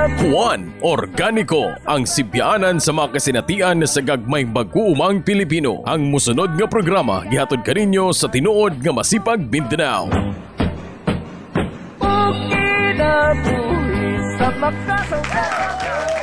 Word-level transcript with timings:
Juan 0.00 0.72
Organiko 0.80 1.76
ang 1.84 2.08
sibyanan 2.08 2.80
sa 2.80 2.88
mga 2.88 3.20
kasinatian 3.20 3.84
sa 3.84 4.00
gagmay 4.00 4.48
mag-uumang 4.48 5.20
Pilipino. 5.20 5.84
Ang 5.84 6.08
musunod 6.08 6.56
nga 6.56 6.64
programa 6.64 7.20
gihatod 7.28 7.60
kaninyo 7.60 8.08
sa 8.16 8.32
tinuod 8.32 8.80
nga 8.80 8.96
masipag 8.96 9.44
Mindanao. 9.44 10.08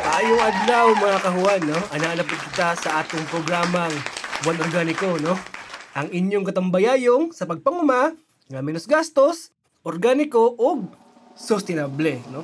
Ayong 0.10 0.42
adlaw 0.42 0.86
mga 0.98 1.20
kahuan, 1.22 1.62
no? 1.70 1.78
Ana 1.94 2.26
po 2.26 2.34
kita 2.34 2.74
sa 2.82 3.06
atong 3.06 3.30
programang 3.30 3.94
Buwan 4.42 4.58
Organiko, 4.58 5.22
no? 5.22 5.38
Ang 5.94 6.10
inyong 6.10 6.50
katambayayong 6.50 7.30
sa 7.30 7.46
pagpanguma 7.46 8.18
nga 8.50 8.60
menos 8.66 8.90
gastos, 8.90 9.54
organiko 9.86 10.58
o 10.58 10.82
sustainable, 11.38 12.18
no? 12.34 12.42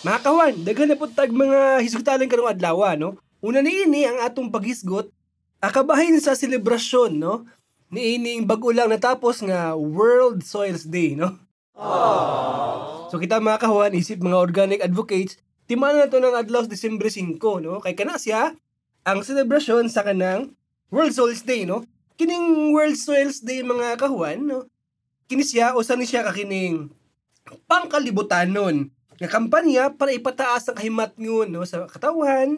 Mga 0.00 0.18
kahuan, 0.24 0.54
daghan 0.64 0.88
na 0.88 0.96
po 0.96 1.12
tag 1.12 1.28
mga 1.28 1.84
hisgutalan 1.84 2.24
karong 2.24 2.56
adlaw, 2.56 2.96
no? 2.96 3.20
Una 3.44 3.60
niini 3.60 4.08
ang 4.08 4.24
atong 4.24 4.48
paghisgot 4.48 5.12
akabahin 5.60 6.16
sa 6.16 6.32
selebrasyon, 6.32 7.20
no? 7.20 7.44
Niining 7.92 8.48
bago 8.48 8.72
lang 8.72 8.88
natapos 8.88 9.44
nga 9.44 9.76
World 9.76 10.40
Soils 10.40 10.88
Day, 10.88 11.12
no? 11.12 11.36
So 13.12 13.20
kita 13.20 13.44
mga 13.44 13.60
kahuan, 13.60 13.92
isip 13.92 14.24
mga 14.24 14.40
organic 14.40 14.80
advocates, 14.80 15.36
timaan 15.68 16.00
na 16.00 16.08
to 16.08 16.16
ng 16.16 16.32
adlaw 16.32 16.64
sa 16.64 16.72
Disyembre 16.72 17.12
5, 17.12 17.36
no? 17.60 17.84
Kay 17.84 17.92
kana 17.92 18.16
siya 18.16 18.56
ang 19.04 19.20
selebrasyon 19.20 19.92
sa 19.92 20.00
kanang 20.00 20.56
World 20.88 21.12
Soils 21.12 21.44
Day, 21.44 21.68
no? 21.68 21.84
Kining 22.16 22.72
World 22.72 22.96
Soils 22.96 23.44
Day 23.44 23.60
mga 23.60 24.00
kahuan, 24.00 24.48
no? 24.48 24.64
Kini 25.28 25.44
siya 25.44 25.76
o 25.76 25.84
ni 25.84 26.08
siya 26.08 26.24
kakining 26.24 26.88
pangkalibutanon 27.68 28.88
nga 29.20 29.28
kampanya 29.28 29.92
para 29.92 30.16
ipataas 30.16 30.72
ang 30.72 30.80
kahimatngon 30.80 31.52
no 31.52 31.62
sa 31.68 31.84
katawan, 31.84 32.56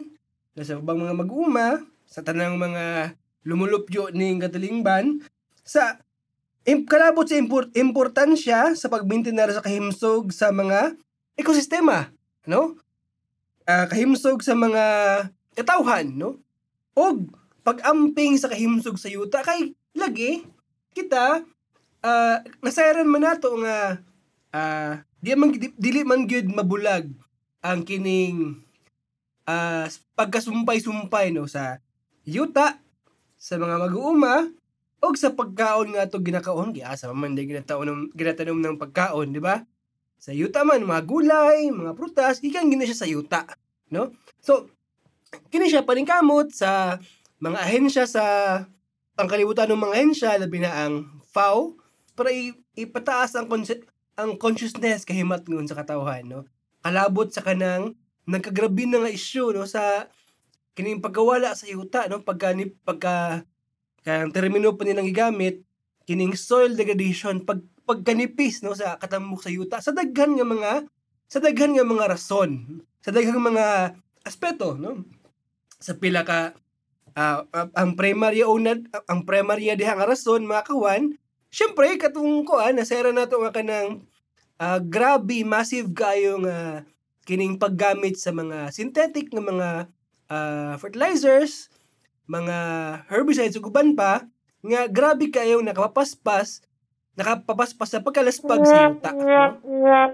no, 0.55 0.63
sa 0.63 0.79
ubang 0.79 1.03
mga 1.03 1.13
mag-uma, 1.13 1.83
sa 2.07 2.23
tanang 2.23 2.55
mga 2.55 3.13
lumulupyo 3.43 4.15
ning 4.15 4.39
katilingban 4.39 5.19
sa 5.67 5.99
Im- 6.63 6.87
kalabot 6.87 7.27
sa 7.27 7.35
import- 7.35 7.75
importansya 7.75 8.71
sa 8.79 8.87
pagmintinar 8.87 9.51
sa 9.51 9.59
kahimsog 9.59 10.31
sa 10.31 10.47
mga 10.47 10.95
ekosistema, 11.35 12.07
no? 12.47 12.79
Ah, 13.67 13.83
kahimsog 13.83 14.39
sa 14.39 14.55
mga 14.55 14.83
katawhan, 15.59 16.15
no? 16.15 16.39
O 16.95 17.19
pag-amping 17.67 18.39
sa 18.39 18.47
kahimsog 18.47 18.95
sa 18.95 19.11
yuta 19.11 19.43
kay 19.43 19.75
lagi 19.91 20.47
kita 20.95 21.43
ah 22.03 22.37
nasayran 22.59 23.07
man 23.07 23.23
nato 23.23 23.55
nga 23.63 24.03
ah 24.51 25.03
di 25.23 25.31
man 25.39 25.55
di- 25.55 25.77
dili 25.79 26.03
man 26.03 26.27
gyud 26.27 26.51
mabulag 26.51 27.07
ang 27.63 27.87
kining 27.87 28.59
ah 29.47 29.87
pagkasumpay-sumpay 30.19 31.31
no 31.31 31.47
sa 31.47 31.79
yuta 32.27 32.83
sa 33.39 33.55
mga 33.55 33.79
mag-uuma 33.79 34.51
og 35.03 35.15
sa 35.19 35.31
pagkaon 35.35 35.95
nga 35.95 36.07
to 36.07 36.19
ginakaon. 36.19 36.75
Giasa 36.75 37.11
man 37.15 37.39
di 37.39 37.47
ginataon 37.47 37.87
ng 37.87 38.01
ginatanom 38.15 38.59
ng 38.59 38.75
pagkaon 38.75 39.31
di 39.31 39.39
ba? 39.39 39.63
Sa 40.19 40.35
yuta 40.35 40.67
man 40.67 40.83
mga 40.83 41.07
gulay 41.07 41.71
mga 41.71 41.95
prutas 41.95 42.43
ikan 42.43 42.67
gina 42.67 42.83
siya 42.83 42.99
sa 42.99 43.07
yuta 43.07 43.47
no? 43.95 44.11
So 44.43 44.67
kini 45.47 45.71
siya 45.71 45.87
paningkamot 45.87 46.51
sa 46.51 46.99
mga 47.39 47.63
ahensya 47.63 48.03
sa 48.11 48.23
pangkalibutan 49.15 49.71
ng 49.71 49.79
mga 49.87 49.95
ahensya 49.95 50.29
labi 50.35 50.59
na 50.59 50.83
ang 50.83 51.23
FAO 51.31 51.79
para 52.11 52.31
ipataas 52.75 53.39
ang 53.39 53.47
conce- 53.47 53.87
ang 54.13 54.37
consciousness 54.37 55.05
kahimat 55.09 55.45
ngun 55.49 55.65
sa 55.65 55.77
katawhan 55.77 56.25
no? 56.29 56.45
Kalabot 56.85 57.31
sa 57.33 57.41
kanang 57.41 57.97
nagkagrabi 58.29 58.85
na 58.85 59.01
nga 59.01 59.11
issue 59.13 59.49
no? 59.49 59.65
Sa 59.65 60.05
kining 60.77 61.01
pagkawala 61.01 61.57
sa 61.57 61.65
yuta 61.65 62.05
no? 62.05 62.21
Pagka 62.21 62.53
ni 62.53 62.69
pagka 62.69 63.45
kaya 64.03 64.27
ang 64.27 64.35
termino 64.35 64.75
pa 64.75 64.83
nilang 64.83 65.07
gigamit 65.07 65.63
kining 66.03 66.35
soil 66.35 66.75
degradation 66.75 67.41
pag 67.41 67.63
pagkanipis 67.89 68.61
no? 68.61 68.77
Sa 68.77 69.01
katamok 69.01 69.41
sa 69.41 69.49
yuta 69.49 69.81
sa 69.81 69.89
daghan 69.89 70.37
nga 70.37 70.45
mga 70.45 70.71
sa 71.25 71.39
daghan 71.41 71.73
nga 71.73 71.85
mga 71.85 72.05
rason 72.13 72.81
sa 73.01 73.09
daghan 73.09 73.41
mga 73.41 73.97
aspeto 74.21 74.77
no? 74.77 75.01
Sa 75.81 75.97
pila 75.97 76.21
ka 76.21 76.53
ah, 77.17 77.49
ah, 77.49 77.69
ang 77.73 77.97
primary 77.97 78.45
una 78.45 78.77
ang 79.09 79.25
primary 79.25 79.73
diha 79.73 79.97
nga 79.97 80.05
rason 80.05 80.45
mga 80.45 80.69
kawan 80.69 81.17
syempre 81.53 81.93
katong 82.01 82.41
kuan 82.45 82.73
nasera 82.73 83.13
nato 83.13 83.37
nga 83.37 83.53
kanang 83.53 84.01
ah, 84.59 84.81
grabe 84.81 85.41
massive 85.47 85.89
kayo 85.93 86.41
nga 86.43 86.83
kining 87.23 87.55
paggamit 87.55 88.19
sa 88.19 88.35
mga 88.35 88.69
synthetic 88.69 89.31
nga 89.31 89.43
mga 89.43 89.69
ah, 90.29 90.75
fertilizers 90.81 91.71
mga 92.27 92.57
herbicides 93.11 93.59
ug 93.59 93.67
uban 93.71 93.95
pa 93.95 94.23
nga 94.63 94.87
grabe 94.87 95.27
kayo 95.27 95.59
nakapapaspas 95.59 96.63
nakapapaspas 97.13 97.89
sa 97.93 98.01
pagkalaspag 98.01 98.63
sa 98.65 98.89
yuta 98.89 99.11
no? 99.13 99.61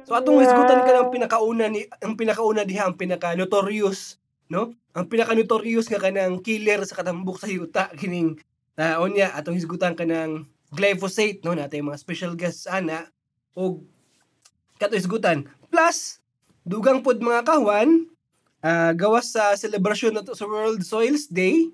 so 0.04 0.18
atong 0.18 0.42
hisgutan 0.44 0.84
ka 0.84 0.92
ng 1.00 1.14
pinakauna 1.14 1.66
ni 1.72 1.88
ang 2.02 2.18
pinakauna 2.20 2.68
diha 2.68 2.90
ang 2.90 2.98
pinaka 3.00 3.38
notorious 3.40 4.20
no 4.52 4.74
ang 4.92 5.06
pinaka 5.08 5.38
notorious 5.38 5.88
nga 5.88 6.02
kanang 6.02 6.42
killer 6.44 6.84
sa 6.84 6.98
katambok 7.00 7.40
sa 7.40 7.48
yuta 7.48 7.88
kining 8.00 8.36
uh, 8.76 9.00
onya 9.00 9.32
atong 9.32 9.56
hisgutan 9.56 9.96
ka 9.96 10.04
ng 10.04 10.44
glyphosate 10.74 11.46
no 11.46 11.56
natay 11.56 11.80
mga 11.80 12.02
special 12.02 12.34
guests 12.36 12.68
ana 12.68 13.08
og 13.56 13.86
kato 14.80 14.96
hisgutan 14.96 15.46
plus 15.68 16.24
dugang 16.64 17.04
pod 17.04 17.20
mga 17.20 17.44
kahwan 17.44 18.08
ah, 18.64 18.96
gawas 18.96 19.30
sa 19.30 19.54
celebration 19.60 20.16
nato 20.16 20.32
sa 20.34 20.48
World 20.48 20.82
Soils 20.82 21.28
Day 21.28 21.70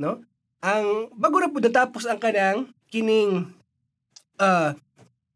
no? 0.00 0.22
Ang 0.62 1.10
bago 1.18 1.42
na 1.42 1.50
po 1.50 1.58
natapos 1.58 2.06
ang 2.06 2.22
kanang 2.22 2.70
kining 2.90 3.50
uh, 4.38 4.74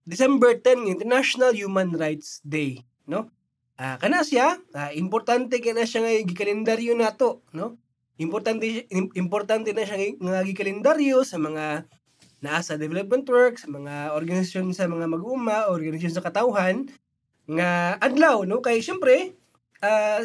December 0.07 0.55
10 0.59 0.87
International 0.87 1.51
Human 1.55 1.95
Rights 1.95 2.39
Day, 2.47 2.87
no? 3.11 3.31
Ah, 3.77 3.99
kana 4.01 4.25
siya, 4.25 4.57
ah, 4.73 4.95
importante 4.95 5.61
kay 5.61 5.77
na 5.77 5.85
siya 5.85 6.07
nga 6.07 6.13
gikalendaryo 6.25 6.95
nato, 6.97 7.43
no? 7.53 7.77
Importante 8.17 8.89
im- 8.89 9.13
importante 9.13 9.75
na 9.77 9.85
siya 9.85 10.17
nga 10.17 10.41
gikalendaryo 10.47 11.27
sa 11.27 11.37
mga 11.37 11.85
naa 12.47 12.63
sa 12.63 12.79
development 12.79 13.27
work, 13.27 13.59
sa 13.59 13.67
mga 13.67 14.15
organisasyon 14.15 14.71
sa 14.71 14.87
mga 14.87 15.11
mag-uuma, 15.11 15.67
organisasyon 15.75 16.15
sa 16.15 16.23
katawhan 16.23 16.87
nga 17.51 17.99
adlaw, 17.99 18.47
no? 18.47 18.63
Kay 18.63 18.79
syempre, 18.79 19.35
ah, 19.83 20.23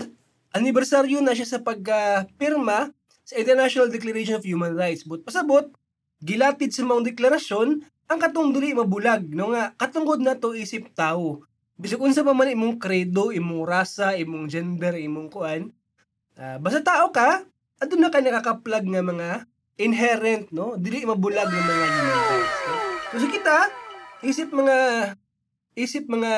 anibersaryo 0.54 1.22
na 1.26 1.34
siya 1.34 1.58
sa 1.58 1.60
pagpirma 1.66 2.94
sa 3.26 3.34
International 3.38 3.90
Declaration 3.90 4.38
of 4.38 4.46
Human 4.46 4.78
Rights. 4.78 5.02
But 5.06 5.26
pasabot, 5.26 5.74
gilatid 6.22 6.74
sa 6.74 6.86
mga 6.86 7.14
deklarasyon, 7.14 7.82
ang 8.12 8.20
katong 8.20 8.52
dili 8.52 8.76
mabulag, 8.76 9.24
no 9.32 9.56
nga, 9.56 9.72
katungkod 9.80 10.20
na 10.20 10.36
to 10.36 10.54
isip 10.54 10.92
tao. 10.94 11.42
Bisag 11.80 12.04
unsa 12.04 12.22
pa 12.22 12.36
man 12.36 12.52
imong 12.52 12.78
kredo, 12.78 13.34
imong 13.34 13.66
rasa, 13.66 14.14
imong 14.14 14.46
gender, 14.52 14.94
imong 14.94 15.32
kuan, 15.32 15.74
ah, 16.38 16.62
basta 16.62 16.84
tao 16.84 17.10
ka, 17.10 17.42
adun 17.82 18.04
na 18.04 18.14
ka 18.14 18.22
nakakaplag 18.22 18.86
nga 18.86 19.02
mga 19.02 19.30
inherent, 19.82 20.54
no? 20.54 20.78
Dili 20.78 21.04
mabulag 21.04 21.50
nga 21.50 21.62
mga 21.62 21.86
human 21.90 22.20
rights. 22.30 22.58
No? 22.64 22.74
So, 23.18 23.28
kita, 23.28 23.58
isip 24.22 24.50
mga 24.54 24.78
isip 25.76 26.08
mga 26.08 26.34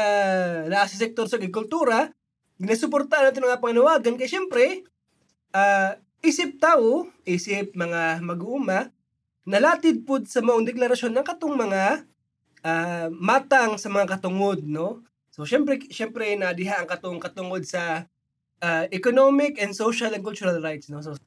naa 0.70 0.86
sa 0.86 0.98
sektor 0.98 1.26
sa 1.26 1.42
agrikultura, 1.42 2.14
ginasuportahan 2.62 3.34
natin 3.34 3.46
nga 3.50 3.62
panganawagan 3.62 4.16
kay 4.16 4.30
syempre, 4.30 4.86
ah, 5.52 5.98
isip 6.22 6.62
tao, 6.62 7.10
isip 7.26 7.74
mga 7.74 8.22
mag-uuma, 8.22 8.94
nalatid 9.44 10.08
pud 10.08 10.30
sa 10.30 10.40
maong 10.40 10.64
deklarasyon 10.64 11.12
ng 11.18 11.26
katong 11.26 11.56
mga 11.58 12.08
ah, 12.64 13.08
matang 13.12 13.76
sa 13.76 13.90
mga 13.90 14.18
katungod, 14.18 14.64
no? 14.64 15.04
So 15.34 15.50
syempre 15.50 15.82
syempre 15.90 16.38
na 16.38 16.54
diha 16.54 16.80
ang 16.80 16.90
katong 16.90 17.18
katungod 17.18 17.66
sa 17.66 18.06
ah, 18.62 18.86
economic 18.94 19.58
and 19.58 19.74
social 19.74 20.14
and 20.14 20.24
cultural 20.24 20.62
rights, 20.62 20.88
no? 20.94 21.02
So 21.02 21.18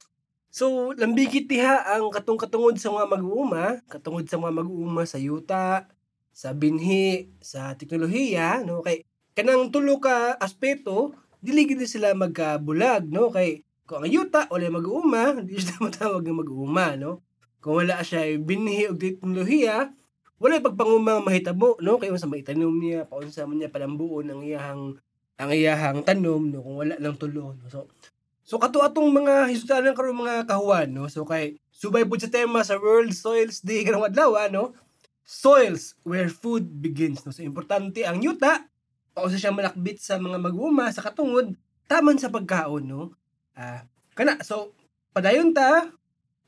So, 0.57 0.89
lambigit 0.97 1.45
diha 1.45 1.85
ang 1.85 2.09
katong 2.09 2.41
katungod 2.41 2.81
sa 2.81 2.89
mga 2.89 3.05
mag-uuma, 3.13 3.77
katungod 3.85 4.25
sa 4.25 4.41
mga 4.41 4.65
mag-uuma 4.65 5.05
sa 5.05 5.21
yuta, 5.21 5.85
sa 6.33 6.49
binhi, 6.49 7.29
sa 7.37 7.77
teknolohiya, 7.77 8.65
no? 8.65 8.81
Kay 8.81 9.05
kanang 9.37 9.69
tulo 9.69 10.01
ka 10.01 10.33
aspeto, 10.41 11.13
dili 11.45 11.69
gid 11.69 11.85
sila 11.85 12.17
magkabulag, 12.17 13.05
no? 13.05 13.29
Kay 13.29 13.61
kung 13.85 14.01
ang 14.01 14.09
yuta 14.09 14.49
wala 14.49 14.73
mag-uuma, 14.73 15.37
di 15.45 15.61
siya 15.61 15.77
matawag 15.77 16.25
nga 16.25 16.33
mag-uuma, 16.41 16.97
no? 16.97 17.21
Kung 17.61 17.77
wala 17.85 18.01
siya 18.01 18.25
binhi 18.41 18.89
og 18.89 18.97
teknolohiya, 18.97 19.93
wala 20.41 20.57
pagpanguma 20.57 21.21
mahitabo, 21.21 21.77
no? 21.85 22.01
Kay 22.01 22.09
sa 22.17 22.25
maitanom 22.25 22.73
niya, 22.81 23.05
paunsa 23.05 23.45
man 23.45 23.61
niya 23.61 23.69
palambuon 23.69 24.33
ang 24.33 24.41
iyahang 24.41 24.97
ang 25.37 25.53
iyahang 25.53 26.01
tanom, 26.01 26.49
no? 26.49 26.65
Kung 26.65 26.81
wala 26.81 26.97
lang 26.97 27.13
tulo, 27.13 27.53
no? 27.53 27.69
So, 27.69 27.85
So 28.47 28.55
kato 28.55 28.79
atong 28.79 29.11
mga 29.11 29.51
hisutanan 29.51 29.91
karon 29.91 30.23
mga 30.23 30.47
kahuan 30.47 30.87
no. 30.95 31.11
So 31.11 31.27
kay 31.27 31.59
subay 31.67 32.07
pud 32.07 32.23
sa 32.23 32.31
tema 32.31 32.63
sa 32.63 32.79
World 32.79 33.11
Soils 33.11 33.59
Day 33.59 33.83
karong 33.83 34.07
adlaw 34.07 34.47
no. 34.47 34.71
Soils 35.27 35.99
where 36.07 36.31
food 36.31 36.63
begins 36.79 37.27
no. 37.27 37.35
So 37.35 37.43
importante 37.43 38.07
ang 38.07 38.23
yuta 38.23 38.63
pausa 39.11 39.35
siya 39.35 39.51
malakbit 39.51 39.99
sa 39.99 40.15
mga 40.15 40.39
maguma 40.39 40.87
sa 40.95 41.03
katungod 41.03 41.59
taman 41.91 42.15
sa 42.15 42.31
pagkaon 42.31 42.87
no. 42.87 43.11
Ah, 43.51 43.83
kana 44.15 44.39
so 44.47 44.71
padayon 45.11 45.51
ta. 45.51 45.91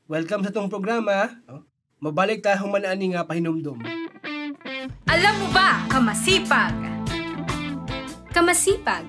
Welcome 0.08 0.48
sa 0.48 0.56
tong 0.56 0.72
programa. 0.72 1.36
No? 1.44 1.68
Mabalik 2.00 2.40
ta 2.40 2.56
human 2.56 2.88
ani 2.88 3.12
nga 3.12 3.28
pahinumdom. 3.28 3.76
Alam 5.04 5.34
mo 5.36 5.48
ba, 5.52 5.84
kamasipag? 5.92 6.72
Kamasipag, 8.32 9.04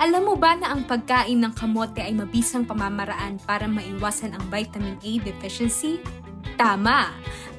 alam 0.00 0.22
mo 0.24 0.34
ba 0.38 0.56
na 0.56 0.72
ang 0.72 0.84
pagkain 0.86 1.40
ng 1.42 1.52
kamote 1.52 2.00
ay 2.00 2.14
mabisang 2.16 2.64
pamamaraan 2.64 3.36
para 3.44 3.68
maiwasan 3.68 4.32
ang 4.32 4.44
vitamin 4.48 4.96
A 5.00 5.12
deficiency? 5.20 6.00
Tama! 6.56 7.10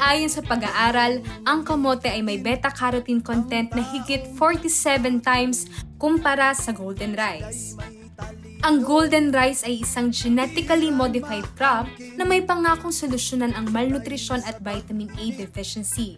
Ayon 0.02 0.32
sa 0.32 0.42
pag-aaral, 0.42 1.22
ang 1.46 1.62
kamote 1.62 2.10
ay 2.10 2.26
may 2.26 2.42
beta-carotene 2.42 3.22
content 3.22 3.70
na 3.74 3.84
higit 3.84 4.26
47 4.38 5.22
times 5.22 5.70
kumpara 6.02 6.56
sa 6.58 6.74
golden 6.74 7.14
rice. 7.14 7.78
Ang 8.64 8.88
golden 8.88 9.36
rice 9.36 9.68
ay 9.68 9.84
isang 9.84 10.08
genetically 10.08 10.88
modified 10.88 11.44
crop 11.60 11.84
na 12.16 12.24
may 12.24 12.40
pangakong 12.40 12.96
solusyonan 12.96 13.52
ang 13.52 13.68
malnutrisyon 13.76 14.40
at 14.48 14.64
vitamin 14.64 15.12
A 15.20 15.36
deficiency. 15.36 16.16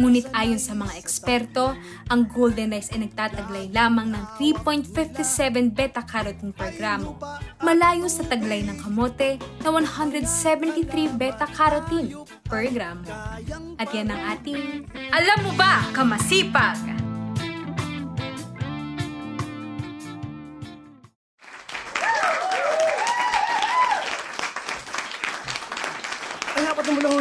Ngunit 0.00 0.24
ayon 0.32 0.56
sa 0.56 0.72
mga 0.72 0.96
eksperto, 0.96 1.76
ang 2.08 2.24
golden 2.32 2.72
rice 2.72 2.88
ay 2.96 3.04
nagtataglay 3.04 3.68
lamang 3.68 4.16
ng 4.16 4.24
3.57 4.40 5.76
beta-carotene 5.76 6.56
per 6.56 6.72
gramo, 6.72 7.20
malayo 7.60 8.08
sa 8.08 8.24
taglay 8.24 8.64
ng 8.64 8.80
kamote 8.80 9.36
na 9.60 9.68
173 9.68 11.20
beta-carotene 11.20 12.16
per 12.48 12.64
gramo. 12.72 13.04
At 13.76 13.92
yan 13.92 14.08
ang 14.08 14.32
ating 14.32 14.88
Alam 15.12 15.38
mo 15.46 15.52
ba, 15.52 15.84
kamasipag? 15.92 17.13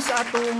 Sa 0.03 0.19
atong 0.19 0.59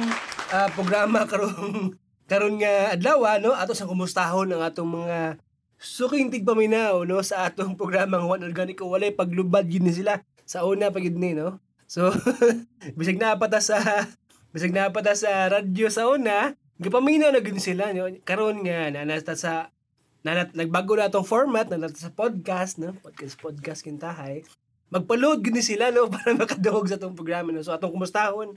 ah, 0.55 0.69
programa 0.71 1.25
karon 1.31 1.91
karon 2.31 2.55
nga 2.63 2.95
adlaw 2.95 3.35
no 3.43 3.51
ato 3.51 3.75
sa 3.75 3.83
kumustahon 3.83 4.55
ang 4.55 4.63
atong 4.63 5.03
mga 5.03 5.35
suking 5.75 6.31
tigpaminaw 6.31 7.03
no 7.03 7.19
sa 7.19 7.51
atong 7.51 7.75
programang 7.75 8.23
One 8.23 8.47
Organic 8.47 8.79
o 8.79 8.87
walay 8.87 9.11
paglubad 9.11 9.67
gid 9.67 9.83
ni 9.83 9.91
sila 9.91 10.23
sa 10.47 10.63
una 10.63 10.95
pa 10.95 11.03
ni 11.03 11.35
no. 11.35 11.59
So 11.91 12.07
bisag 12.97 13.19
na 13.19 13.35
pa 13.35 13.51
ta 13.51 13.59
sa 13.59 14.07
bisag 14.55 14.71
na 14.71 14.87
pa 14.95 15.03
ta 15.03 15.11
sa 15.11 15.51
radyo 15.51 15.91
sa 15.91 16.07
una, 16.07 16.55
gipaminaw 16.79 17.35
na 17.35 17.43
gid 17.43 17.59
sila 17.59 17.91
no. 17.91 18.07
Karon 18.23 18.63
nga 18.63 18.95
nanata 18.95 19.35
sa 19.35 19.75
nanat 20.23 20.55
nagbago 20.55 20.95
na 20.95 21.11
atong 21.11 21.27
format 21.27 21.67
nanata 21.67 21.99
sa 21.99 22.15
podcast 22.15 22.79
no. 22.79 22.95
Podcast 23.03 23.35
podcast 23.43 23.83
kintahay. 23.83 24.47
Magpa-load 24.87 25.43
gid 25.43 25.51
ni 25.51 25.63
sila 25.63 25.91
no 25.91 26.07
para 26.15 26.31
makadungog 26.31 26.87
sa 26.87 26.95
atong 26.95 27.19
programa 27.19 27.51
no. 27.51 27.59
So 27.59 27.75
atong 27.75 27.91
kumustahon 27.91 28.55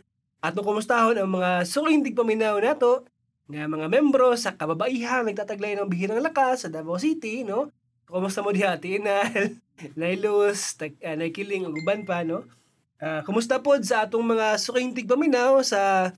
atong 0.50 0.66
kumustahon 0.66 1.16
ang 1.18 1.30
mga 1.30 1.66
suking 1.66 2.02
tigpaminaw 2.06 2.58
nato 2.62 3.06
nga 3.46 3.70
mga 3.70 3.86
membro 3.86 4.34
sa 4.34 4.58
kababaihang 4.58 5.30
nagtataglay 5.30 5.78
ng 5.78 5.86
bihirang 5.86 6.18
lakas 6.18 6.66
sa 6.66 6.68
Davao 6.68 6.98
City, 6.98 7.46
no? 7.46 7.70
Kumusta 8.06 8.42
mo 8.42 8.50
diha, 8.50 8.78
Tinal, 8.78 9.58
Nailus, 9.98 10.78
tag, 10.78 10.94
uh, 11.02 11.14
Naikiling, 11.14 11.66
uban 11.66 12.02
pa, 12.06 12.26
no? 12.26 12.46
Ah, 12.96 13.20
kumusta 13.28 13.60
pod 13.60 13.84
sa 13.84 14.08
atong 14.08 14.24
mga 14.24 14.56
suking 14.56 14.96
tigpaminaw 14.96 15.60
sa 15.60 16.10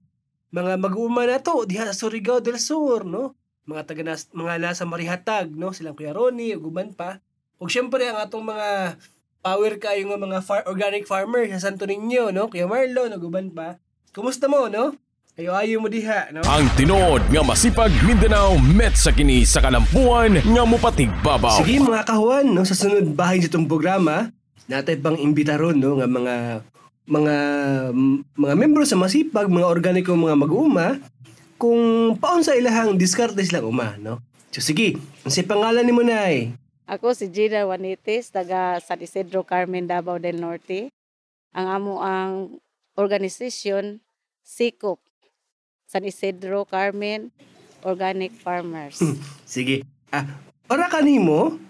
mga 0.54 0.78
mag-uuma 0.78 1.26
na 1.26 1.42
to 1.42 1.66
diha 1.66 1.82
sa 1.90 1.96
Surigao 1.96 2.38
del 2.38 2.62
Sur, 2.62 3.02
no? 3.02 3.34
Mga 3.66 3.82
taga 3.84 4.02
nas, 4.06 4.30
mga 4.30 4.54
nasa 4.62 4.86
Marihatag, 4.86 5.52
no? 5.52 5.74
Silang 5.74 5.98
Kuya 5.98 6.14
Ronnie, 6.14 6.54
ug 6.56 6.70
uban 6.70 6.94
pa. 6.94 7.18
Ug 7.58 7.68
syempre 7.68 8.06
ang 8.06 8.22
atong 8.22 8.46
mga 8.46 8.94
power 9.42 9.72
kayo 9.82 10.06
nga 10.06 10.18
mga 10.22 10.38
far, 10.40 10.62
organic 10.70 11.04
farmer 11.04 11.50
sa 11.50 11.68
Santo 11.68 11.84
Niño, 11.84 12.30
no? 12.30 12.46
Kuya 12.46 12.70
Marlon, 12.70 13.12
ug 13.18 13.26
uban 13.26 13.50
pa. 13.50 13.82
Kumusta 14.08 14.48
mo, 14.48 14.72
no? 14.72 14.96
Ayo-ayo 15.38 15.78
mo 15.78 15.86
diha, 15.86 16.34
no? 16.34 16.42
Ang 16.42 16.66
tinuod 16.74 17.30
nga 17.30 17.42
masipag 17.46 17.94
Mindanao 18.02 18.58
met 18.58 18.98
sa 18.98 19.14
kini 19.14 19.46
sa 19.46 19.62
kalampuan 19.62 20.42
nga 20.42 20.64
mupatig 20.66 21.12
babaw. 21.22 21.62
Sige 21.62 21.78
mga 21.78 22.08
kahuan, 22.08 22.50
no, 22.50 22.66
sa 22.66 22.74
sunod 22.74 23.14
bahay 23.14 23.38
sa 23.38 23.46
itong 23.46 23.70
programa, 23.70 24.34
natay 24.66 24.98
pang 24.98 25.14
imbita 25.14 25.54
ron, 25.54 25.78
no, 25.78 26.00
nga 26.00 26.10
mga 26.10 26.34
mga 27.06 27.36
mga 28.34 28.54
membro 28.58 28.82
sa 28.82 28.98
masipag, 28.98 29.46
mga 29.46 29.68
organiko, 29.68 30.16
mga 30.18 30.40
mag-uuma, 30.40 30.98
kung 31.54 32.16
paon 32.18 32.42
sa 32.42 32.58
ilahang 32.58 32.98
diskarte 32.98 33.38
silang 33.44 33.70
uma, 33.70 33.94
no? 34.00 34.24
So 34.50 34.64
sige, 34.64 34.98
ang 35.22 35.30
si 35.30 35.44
pangalan 35.44 35.84
ni 35.84 35.92
mo 35.92 36.02
na 36.02 36.26
Ako 36.88 37.12
si 37.12 37.28
Gina 37.28 37.62
Juanites, 37.62 38.32
taga 38.32 38.80
San 38.80 39.04
Isidro 39.04 39.44
Carmen, 39.44 39.84
Davao 39.84 40.16
del 40.16 40.40
Norte. 40.40 40.88
Ang 41.52 41.66
amo 41.68 41.92
ang 42.00 42.58
organisasyon, 42.98 44.02
SICOP, 44.42 44.98
San 45.86 46.02
Isidro 46.02 46.66
Carmen 46.66 47.30
Organic 47.86 48.34
Farmers. 48.42 48.98
Sige. 49.46 49.86
Ah, 50.10 50.26
para 50.66 50.90
kanimo, 50.90 51.62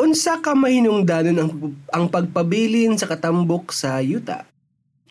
unsa 0.00 0.40
ka 0.40 0.56
mahinungdanon 0.56 1.36
ang 1.36 1.50
ang 1.92 2.04
pagpabilin 2.08 2.96
sa 2.96 3.04
katambok 3.04 3.76
sa 3.76 4.00
yuta? 4.00 4.48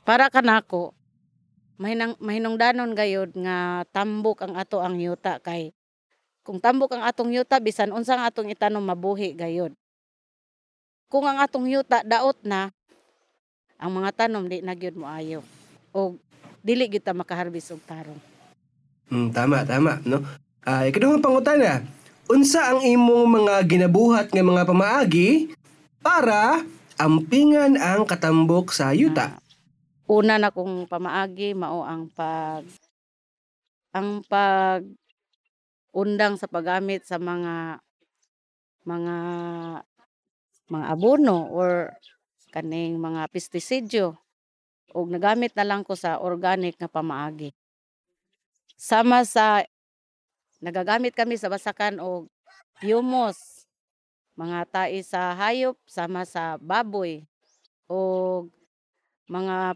Para 0.01 0.33
kanako, 0.33 0.97
mahinang, 1.77 2.17
mahinungdanon 2.17 2.97
gayod 2.97 3.31
nga 3.37 3.85
tambok 3.93 4.41
ang 4.41 4.57
ato 4.57 4.81
ang 4.81 4.97
yuta 4.97 5.37
kay 5.39 5.77
kung 6.45 6.61
tambok 6.61 6.93
ang 6.93 7.03
atong 7.05 7.33
yuta 7.33 7.57
bisan 7.57 7.89
unsang 7.89 8.21
atong 8.21 8.53
itanom 8.53 8.81
mabuhi 8.81 9.33
gayod. 9.33 9.73
Kung 11.09 11.25
ang 11.25 11.41
atong 11.41 11.65
yuta 11.65 12.05
daot 12.05 12.37
na 12.45 12.69
ang 13.79 13.91
mga 13.91 14.25
tanom 14.25 14.47
di 14.47 14.63
na 14.63 14.75
gyud 14.75 14.95
mo 14.95 15.07
ayo. 15.07 15.43
O 15.91 16.15
dili 16.63 16.87
gyud 16.87 17.03
ta 17.03 17.13
makaharbis 17.15 17.71
og 17.75 17.83
tarong. 17.83 18.19
Hmm, 19.11 19.29
tama, 19.29 19.61
tama, 19.67 20.01
no? 20.01 20.25
Ah, 20.65 20.89
ikaduhang 20.89 21.21
pangutana. 21.21 21.85
Unsa 22.25 22.73
ang 22.73 22.81
imong 22.81 23.45
mga 23.45 23.61
ginabuhat 23.69 24.33
nga 24.33 24.41
mga 24.41 24.65
pamaagi 24.65 25.53
para 26.01 26.65
ampingan 26.97 27.77
ang 27.77 28.01
katambok 28.01 28.73
sa 28.73 28.89
yuta? 28.97 29.37
Una 30.09 30.41
na 30.41 30.49
kong 30.49 30.89
pamaagi 30.89 31.53
mao 31.53 31.85
ang 31.85 32.09
pag 32.09 32.65
ang 33.93 34.25
pag 34.25 34.81
undang 35.93 36.35
sa 36.35 36.49
paggamit 36.49 37.05
sa 37.05 37.21
mga 37.21 37.79
mga 38.85 39.17
mga 40.65 40.85
abono 40.91 41.45
or 41.53 41.93
kaning 42.55 42.95
mga 42.95 43.27
pestisidyo 43.35 44.15
ug 44.95 45.11
nagamit 45.11 45.51
na 45.59 45.67
lang 45.67 45.83
ko 45.83 45.91
sa 45.91 46.23
organic 46.23 46.79
nga 46.79 46.87
pamaagi. 46.87 47.51
Sama 48.79 49.27
sa 49.27 49.67
nagagamit 50.63 51.11
kami 51.11 51.35
sa 51.35 51.51
basakan 51.51 51.99
og 51.99 52.31
humus, 52.79 53.67
mga 54.39 54.63
tai 54.71 55.03
sa 55.03 55.35
hayop 55.35 55.75
sama 55.83 56.23
sa 56.23 56.55
baboy 56.55 57.27
o 57.91 58.47
mga 59.27 59.75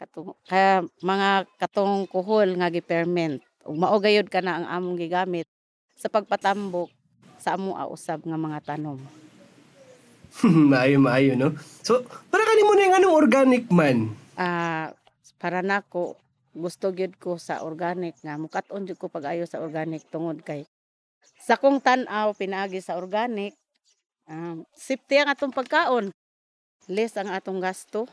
katong 0.00 0.32
kaya 0.48 0.84
mga 1.04 1.44
katong 1.60 2.08
kuhol 2.08 2.48
nga 2.56 2.72
giperment 2.72 3.44
ug 3.64 3.76
mao 3.76 3.96
gayud 4.00 4.28
kana 4.32 4.64
ang 4.64 4.66
among 4.72 4.96
gigamit 5.00 5.48
sa 5.96 6.08
pagpatambok 6.08 6.88
sa 7.36 7.60
amo 7.60 7.76
usab 7.92 8.24
nga 8.24 8.40
mga 8.40 8.58
tanom. 8.64 9.25
maayo, 10.72 10.96
maayo, 11.00 11.32
no? 11.38 11.56
So, 11.80 12.04
para 12.28 12.44
kanimo 12.44 12.76
na 12.76 12.86
yung 12.86 12.96
anong 13.00 13.16
organic 13.16 13.64
man? 13.72 14.12
Ah, 14.36 14.92
para 15.40 15.64
nako 15.64 16.16
gusto 16.56 16.88
gyud 16.88 17.20
ko 17.20 17.36
sa 17.36 17.60
organic 17.60 18.16
nga 18.24 18.40
mukat-on 18.40 18.88
ko 18.96 19.12
pag-ayo 19.12 19.44
sa 19.44 19.60
organic 19.60 20.08
tungod 20.08 20.40
kay 20.40 20.64
sa 21.36 21.60
kong 21.60 21.84
tan-aw 21.84 22.32
pinaagi 22.32 22.80
sa 22.80 22.96
organic 22.96 23.52
um, 24.24 24.64
safety 24.72 25.20
ang 25.20 25.28
atong 25.28 25.52
pagkaon 25.52 26.08
less 26.88 27.12
ang 27.20 27.28
atong 27.28 27.60
gasto 27.60 28.08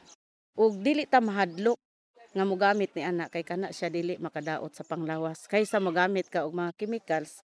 ug 0.59 0.75
dili 0.75 1.07
ta 1.07 1.23
mahadlok 1.23 1.79
nga 2.35 2.43
mogamit 2.43 2.91
ni 2.99 3.07
anak 3.07 3.31
kay 3.31 3.47
kana 3.47 3.71
siya 3.71 3.87
dili 3.87 4.19
makadaot 4.19 4.75
sa 4.75 4.83
panglawas 4.83 5.47
kaysa 5.47 5.79
mogamit 5.79 6.27
ka 6.27 6.43
og 6.43 6.51
mga 6.51 6.75
chemicals 6.75 7.39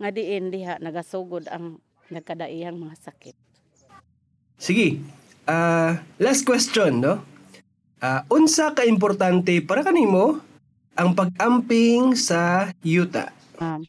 nga 0.00 0.08
diin 0.08 0.48
diha 0.48 0.80
nagasugod 0.80 1.44
ang 1.52 1.76
nagkadaiyang 2.08 2.80
mga 2.80 2.96
sakit 2.96 3.36
Sige. 4.58 5.00
Ah, 5.48 6.04
last 6.20 6.44
question, 6.44 7.00
no? 7.00 7.24
Ah, 8.02 8.28
unsa 8.28 8.74
ka 8.76 8.84
importante 8.84 9.58
para 9.64 9.80
kanimo 9.80 10.42
ang 10.98 11.14
pag-amping 11.14 12.18
sa 12.18 12.70
yuta? 12.82 13.38
um, 13.60 13.82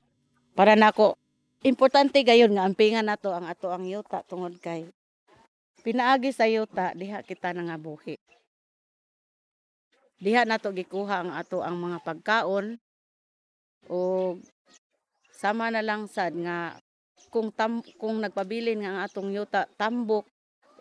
para 0.57 0.73
nako 0.73 1.15
importante 1.61 2.21
gayon 2.25 2.53
nga 2.53 2.65
ampingan 2.65 3.05
nato 3.05 3.31
ang 3.31 3.45
ato 3.47 3.69
ang 3.69 3.85
yuta 3.85 4.25
tungod 4.25 4.57
kay 4.59 4.89
pinaagi 5.85 6.33
sa 6.33 6.49
yuta 6.49 6.91
diha 6.97 7.23
kita 7.23 7.53
nangabuhi 7.55 8.19
diha 10.19 10.43
nato 10.43 10.73
gikuha 10.73 11.23
ang 11.23 11.31
ato 11.31 11.63
ang 11.63 11.79
mga 11.79 12.03
pagkaon 12.03 12.75
o 13.87 14.35
sama 15.31 15.71
na 15.71 15.79
lang 15.79 16.09
sad 16.11 16.35
nga 16.35 16.75
kung 17.31 17.53
tam 17.53 17.79
kung 17.95 18.19
nagpabilin 18.19 18.83
nga 18.83 18.89
ang 18.91 18.99
atong 19.07 19.31
yuta 19.31 19.69
tambok 19.79 20.27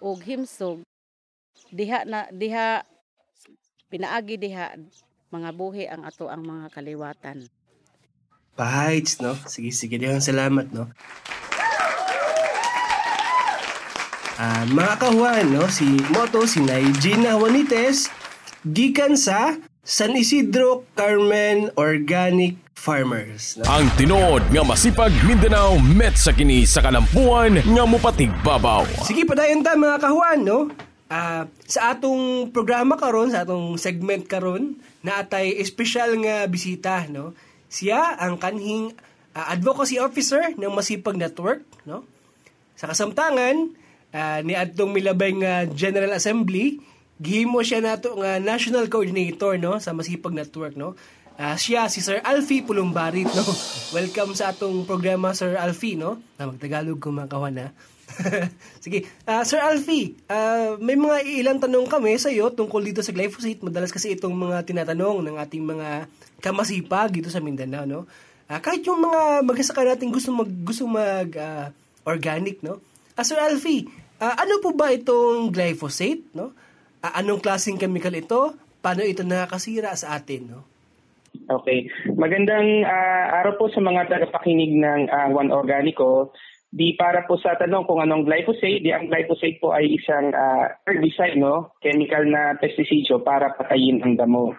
ug 0.01 0.23
himsog 0.23 0.83
diha 1.75 2.07
na 2.09 2.31
diha 2.31 2.83
pinaagi 3.91 4.37
diha 4.41 4.79
mga 5.29 5.51
buhi 5.53 5.85
ang 5.85 6.09
ato 6.09 6.33
ang 6.33 6.41
mga 6.41 6.73
kaliwatan. 6.73 7.49
Bites, 8.59 9.23
no? 9.23 9.39
Sige, 9.47 9.71
sige. 9.71 10.03
Daghang 10.03 10.25
salamat, 10.25 10.67
no? 10.75 10.91
Ah, 14.35 14.67
mga 14.67 14.95
kahuan, 14.99 15.47
no? 15.55 15.71
Si 15.71 15.87
Moto, 16.11 16.43
si 16.43 16.59
Gina 16.99 17.39
Juanites, 17.39 18.11
gikan 18.67 19.15
sa 19.15 19.55
San 19.87 20.19
Isidro 20.19 20.89
Carmen 20.99 21.71
Organic 21.79 22.59
Farmers. 22.79 23.59
Ang 23.67 23.91
tinuod 23.99 24.55
nga 24.55 24.63
masipag 24.63 25.11
Mindanao 25.27 25.83
met 25.83 26.15
sa 26.15 26.31
kini 26.31 26.63
sa 26.63 26.79
kalampuan 26.79 27.59
nga 27.59 27.85
mupatig 27.85 28.31
babaw. 28.47 28.87
Sige, 29.03 29.27
padayon 29.27 29.67
ta 29.67 29.75
mga 29.75 29.99
kahuan, 29.99 30.47
no? 30.47 30.71
Ah, 31.11 31.51
sa 31.67 31.97
atong 31.97 32.55
programa 32.55 32.95
karon, 32.95 33.35
sa 33.35 33.43
atong 33.43 33.75
segment 33.83 34.31
karon, 34.31 34.79
naatay 35.03 35.59
espesyal 35.59 36.15
nga 36.23 36.47
bisita, 36.47 37.11
no? 37.11 37.35
Siya 37.67 38.15
ang 38.15 38.39
kanhing 38.39 38.95
ah, 39.35 39.51
advocacy 39.51 39.99
officer 39.99 40.55
ng 40.55 40.71
Masipag 40.71 41.19
Network, 41.19 41.67
no? 41.83 42.07
Sa 42.79 42.87
kasamtangan, 42.87 43.75
ah, 44.15 44.39
ni 44.47 44.55
adtong 44.55 44.95
milabay 44.95 45.35
nga 45.35 45.67
General 45.67 46.15
Assembly, 46.15 46.79
gihimo 47.19 47.59
siya 47.67 47.83
nato 47.83 48.15
nga 48.15 48.39
National 48.39 48.87
Coordinator, 48.87 49.59
no, 49.59 49.83
sa 49.83 49.91
Masipag 49.91 50.31
Network, 50.31 50.79
no? 50.79 50.95
Ah, 51.39 51.55
siya 51.55 51.87
si 51.87 52.03
Sir 52.03 52.19
Alfie 52.27 52.67
Pulumbarit, 52.67 53.31
no? 53.31 53.47
Welcome 53.95 54.35
sa 54.35 54.51
atong 54.51 54.83
programa, 54.83 55.31
Sir 55.39 55.55
Alfie, 55.55 55.95
no? 55.95 56.19
Na 56.35 56.51
magtagalog 56.51 56.99
kung 56.99 57.15
mga 57.15 57.31
kawan, 57.31 57.63
ha? 57.63 57.69
Sige. 58.83 59.07
Ah, 59.23 59.47
Sir 59.47 59.63
Alfie, 59.63 60.19
ah, 60.27 60.75
may 60.83 60.99
mga 60.99 61.23
ilang 61.39 61.63
tanong 61.63 61.87
kami 61.87 62.19
sa 62.19 62.35
iyo 62.35 62.51
tungkol 62.51 62.83
dito 62.83 63.07
sa 63.07 63.15
glyphosate. 63.15 63.63
Madalas 63.63 63.95
kasi 63.95 64.19
itong 64.19 64.35
mga 64.35 64.67
tinatanong 64.67 65.31
ng 65.31 65.39
ating 65.39 65.63
mga 65.63 66.11
kamasipag 66.43 67.15
dito 67.15 67.31
sa 67.31 67.39
Mindanao, 67.39 67.87
no? 67.87 68.11
Ah, 68.51 68.59
kahit 68.59 68.83
yung 68.83 68.99
mga 68.99 69.47
magsasaka 69.47 69.95
natin 69.95 70.11
gusto 70.11 70.35
mag 70.35 70.51
gusto 70.67 70.91
mag 70.91 71.31
ah, 71.39 71.71
organic, 72.03 72.67
no? 72.67 72.83
Ah, 73.15 73.23
Sir 73.23 73.39
Alfie, 73.39 73.87
ah, 74.19 74.43
ano 74.43 74.59
po 74.59 74.75
ba 74.75 74.91
itong 74.91 75.55
glyphosate, 75.55 76.35
no? 76.35 76.51
Ah, 76.99 77.23
anong 77.23 77.39
klaseng 77.39 77.79
chemical 77.79 78.19
ito? 78.19 78.59
Paano 78.83 79.07
ito 79.07 79.23
nakakasira 79.23 79.95
sa 79.95 80.19
atin, 80.19 80.59
no? 80.59 80.78
Okay. 81.49 81.89
Magandang 82.13 82.85
ah, 82.85 83.41
araw 83.41 83.57
po 83.57 83.73
sa 83.73 83.81
mga 83.81 84.13
tagapakinig 84.13 84.77
ng 84.77 85.09
ah, 85.09 85.33
One 85.33 85.49
Organico. 85.49 86.37
Di 86.69 86.93
para 87.01 87.25
po 87.25 87.41
sa 87.41 87.57
tanong 87.57 87.89
kung 87.89 88.05
anong 88.05 88.29
glyphosate, 88.29 88.85
di 88.85 88.93
ang 88.93 89.09
glyphosate 89.09 89.57
po 89.57 89.73
ay 89.73 89.97
isang 89.97 90.37
ah, 90.37 90.77
herbicide, 90.85 91.41
no? 91.41 91.73
Chemical 91.81 92.29
na 92.29 92.53
pesticide 92.61 93.09
para 93.25 93.57
patayin 93.57 94.05
ang 94.05 94.21
damo. 94.21 94.53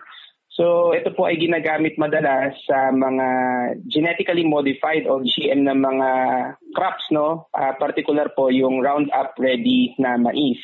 So 0.49 0.91
ito 0.91 1.13
po 1.15 1.29
ay 1.29 1.39
ginagamit 1.39 1.95
madalas 1.95 2.51
sa 2.67 2.91
mga 2.91 3.27
genetically 3.87 4.43
modified 4.43 5.07
o 5.07 5.23
GM 5.23 5.63
na 5.63 5.77
mga 5.77 6.09
crops, 6.73 7.05
no? 7.13 7.47
Ah, 7.53 7.77
particular 7.77 8.33
po 8.33 8.49
yung 8.49 8.81
Roundup 8.81 9.37
Ready 9.37 9.93
na 10.01 10.17
mais. 10.17 10.59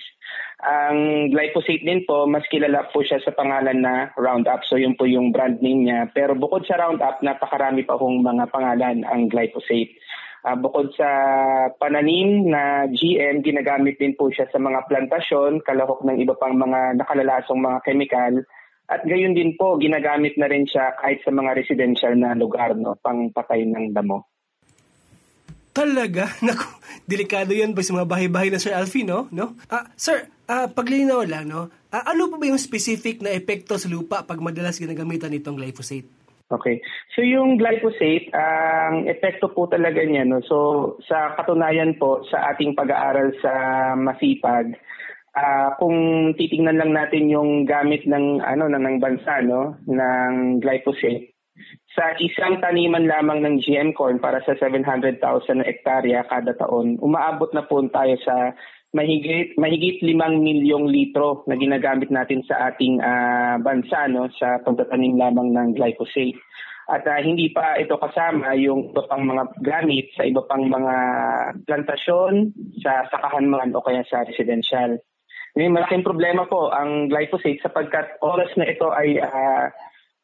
Ang 0.65 1.29
glyphosate 1.29 1.85
din 1.85 2.01
po, 2.09 2.25
mas 2.25 2.41
kilala 2.49 2.89
po 2.89 3.05
siya 3.05 3.21
sa 3.21 3.29
pangalan 3.37 3.85
na 3.85 4.09
Roundup. 4.17 4.65
So 4.65 4.81
yun 4.81 4.97
po 4.97 5.05
yung 5.05 5.29
brand 5.29 5.61
name 5.61 5.85
niya. 5.85 6.09
Pero 6.09 6.33
bukod 6.33 6.65
sa 6.65 6.81
Roundup, 6.81 7.21
napakarami 7.21 7.85
pa 7.85 7.93
hong 7.93 8.25
mga 8.25 8.49
pangalan 8.49 9.05
ang 9.05 9.29
glyphosate. 9.29 9.93
Ah, 10.45 10.57
bukod 10.57 10.89
sa 10.97 11.09
pananim 11.77 12.49
na 12.49 12.89
GM, 12.89 13.45
ginagamit 13.45 13.97
din 14.01 14.17
po 14.17 14.29
siya 14.33 14.49
sa 14.49 14.61
mga 14.61 14.89
plantasyon, 14.89 15.61
kalahok 15.61 16.05
ng 16.05 16.21
iba 16.21 16.37
pang 16.37 16.57
mga 16.57 16.97
nakalalasong 17.01 17.61
mga 17.61 17.79
chemical. 17.85 18.33
At 18.85 19.01
gayon 19.05 19.33
din 19.33 19.57
po, 19.57 19.77
ginagamit 19.81 20.37
na 20.37 20.45
rin 20.45 20.69
siya 20.69 20.93
kahit 21.01 21.21
sa 21.25 21.33
mga 21.33 21.57
residential 21.57 22.13
na 22.13 22.37
lugar, 22.37 22.77
no, 22.77 22.93
pang 23.01 23.33
patay 23.33 23.65
ng 23.65 23.93
damo. 23.93 24.34
Talaga? 25.75 26.31
Naku, 26.47 26.71
delikado 27.03 27.51
yan 27.51 27.75
ba 27.75 27.83
sa 27.83 27.91
mga 27.99 28.07
bahay-bahay 28.07 28.47
na 28.47 28.63
Sir 28.63 28.71
Alfie, 28.71 29.03
no? 29.03 29.27
Ah, 29.67 29.91
sir, 29.99 30.31
ah, 30.47 30.71
paglinaw 30.71 31.27
lang, 31.27 31.51
no? 31.51 31.67
Ah, 31.91 32.15
ano 32.15 32.31
po 32.31 32.39
ba 32.39 32.47
yung 32.47 32.61
specific 32.61 33.19
na 33.19 33.35
epekto 33.35 33.75
sa 33.75 33.91
lupa 33.91 34.23
pag 34.23 34.39
madalas 34.39 34.79
ginagamitan 34.79 35.35
itong 35.35 35.59
glyphosate? 35.59 36.07
Okay. 36.47 36.79
So 37.11 37.25
yung 37.25 37.59
glyphosate, 37.59 38.31
ang 38.31 39.09
epekto 39.11 39.51
po 39.51 39.67
talaga 39.67 39.99
niya, 39.99 40.23
no? 40.23 40.39
So 40.47 40.57
sa 41.11 41.35
katunayan 41.35 41.99
po 41.99 42.23
sa 42.31 42.55
ating 42.55 42.71
pag-aaral 42.77 43.35
sa 43.43 43.51
Masipag, 43.99 44.79
ah, 45.35 45.75
kung 45.75 46.31
titingnan 46.39 46.79
lang 46.79 46.95
natin 46.95 47.27
yung 47.27 47.67
gamit 47.67 48.07
ng 48.07 48.39
ano 48.39 48.71
ng, 48.71 48.79
ng 48.79 48.97
bansa, 49.03 49.43
no, 49.43 49.75
ng 49.83 50.63
glyphosate, 50.63 51.34
sa 51.95 52.11
isang 52.19 52.59
taniman 52.59 53.07
lamang 53.07 53.39
ng 53.39 53.55
GM 53.63 53.95
corn 53.95 54.19
para 54.19 54.43
sa 54.43 54.51
700,000 54.59 55.15
na 55.55 55.65
ektarya 55.65 56.27
kada 56.27 56.51
taon, 56.59 56.99
umaabot 56.99 57.47
na 57.55 57.63
po 57.63 57.79
tayo 57.87 58.19
sa 58.19 58.51
mahigit 58.91 59.55
mahigit 59.55 60.03
5 60.03 60.11
milyong 60.19 60.91
litro 60.91 61.47
na 61.47 61.55
ginagamit 61.55 62.11
natin 62.11 62.43
sa 62.43 62.71
ating 62.71 62.99
ah, 62.99 63.55
bansa 63.63 64.11
no 64.11 64.27
sa 64.35 64.59
pagtatanim 64.63 65.15
lamang 65.15 65.55
ng 65.55 65.69
glyphosate. 65.79 66.35
At 66.91 67.07
ah, 67.07 67.23
hindi 67.23 67.51
pa 67.55 67.79
ito 67.79 67.95
kasama 67.95 68.55
yung 68.59 68.91
iba 68.91 69.03
pang 69.07 69.23
mga 69.23 69.43
gamit 69.63 70.11
sa 70.19 70.27
iba 70.27 70.43
pang 70.47 70.67
mga 70.67 70.95
plantasyon, 71.63 72.51
sa 72.83 73.07
sakahan 73.07 73.47
man 73.47 73.71
o 73.71 73.83
kaya 73.83 74.03
sa 74.07 74.27
residential. 74.27 74.99
May 75.55 75.71
malaking 75.71 76.03
problema 76.03 76.43
po 76.43 76.75
ang 76.75 77.07
glyphosate 77.07 77.63
sapagkat 77.63 78.19
oras 78.19 78.51
na 78.59 78.67
ito 78.67 78.91
ay 78.91 79.19
ah, 79.23 79.71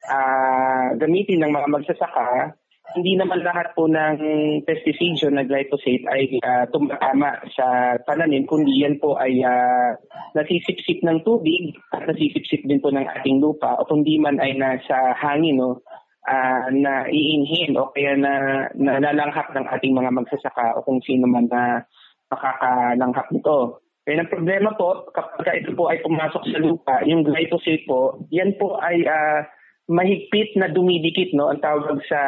ah, 0.10 0.96
gamitin 0.98 1.46
ng 1.46 1.52
mga 1.52 1.68
magsasaka, 1.70 2.58
hindi 2.92 3.16
naman 3.16 3.40
lahat 3.44 3.72
po 3.72 3.88
ng 3.88 4.20
pesticide 4.68 5.32
na 5.32 5.48
glyphosate 5.48 6.04
ay 6.12 6.40
ah, 6.44 6.68
tumatama 6.68 7.40
sa 7.56 7.96
pananim, 8.04 8.44
kundi 8.48 8.84
yan 8.84 9.00
po 9.00 9.16
ay 9.16 9.40
ah, 9.46 9.96
nasisipsip 10.36 11.04
ng 11.04 11.24
tubig 11.24 11.72
at 11.96 12.08
nasisipsip 12.08 12.68
din 12.68 12.84
po 12.84 12.92
ng 12.92 13.08
ating 13.22 13.40
lupa 13.40 13.80
o 13.80 13.88
kundi 13.88 14.20
man 14.20 14.40
ay 14.44 14.60
nasa 14.60 15.16
hangin 15.16 15.62
no, 15.62 15.80
ah, 16.28 16.68
na 16.74 17.08
iinhin 17.08 17.80
o 17.80 17.92
kaya 17.96 18.18
na 18.20 18.66
nalalanghap 18.76 19.56
ng 19.56 19.66
ating 19.72 19.96
mga 19.96 20.12
magsasaka 20.12 20.76
o 20.76 20.84
kung 20.84 21.00
sino 21.06 21.28
man 21.28 21.48
na 21.48 21.86
makakalanghap 22.32 23.28
nito. 23.32 23.84
Kaya 24.02 24.26
ang 24.26 24.34
problema 24.34 24.74
po, 24.74 25.06
kapag 25.14 25.62
ito 25.62 25.78
po 25.78 25.94
ay 25.94 26.02
pumasok 26.02 26.44
sa 26.50 26.58
lupa, 26.58 27.06
yung 27.06 27.22
glyphosate 27.22 27.86
po, 27.86 28.18
yan 28.34 28.58
po 28.58 28.82
ay 28.82 29.06
ah, 29.06 29.46
mahigpit 29.92 30.56
na 30.56 30.72
dumidikit 30.72 31.36
no? 31.36 31.52
Ang 31.52 31.60
tawag 31.60 32.00
sa 32.08 32.22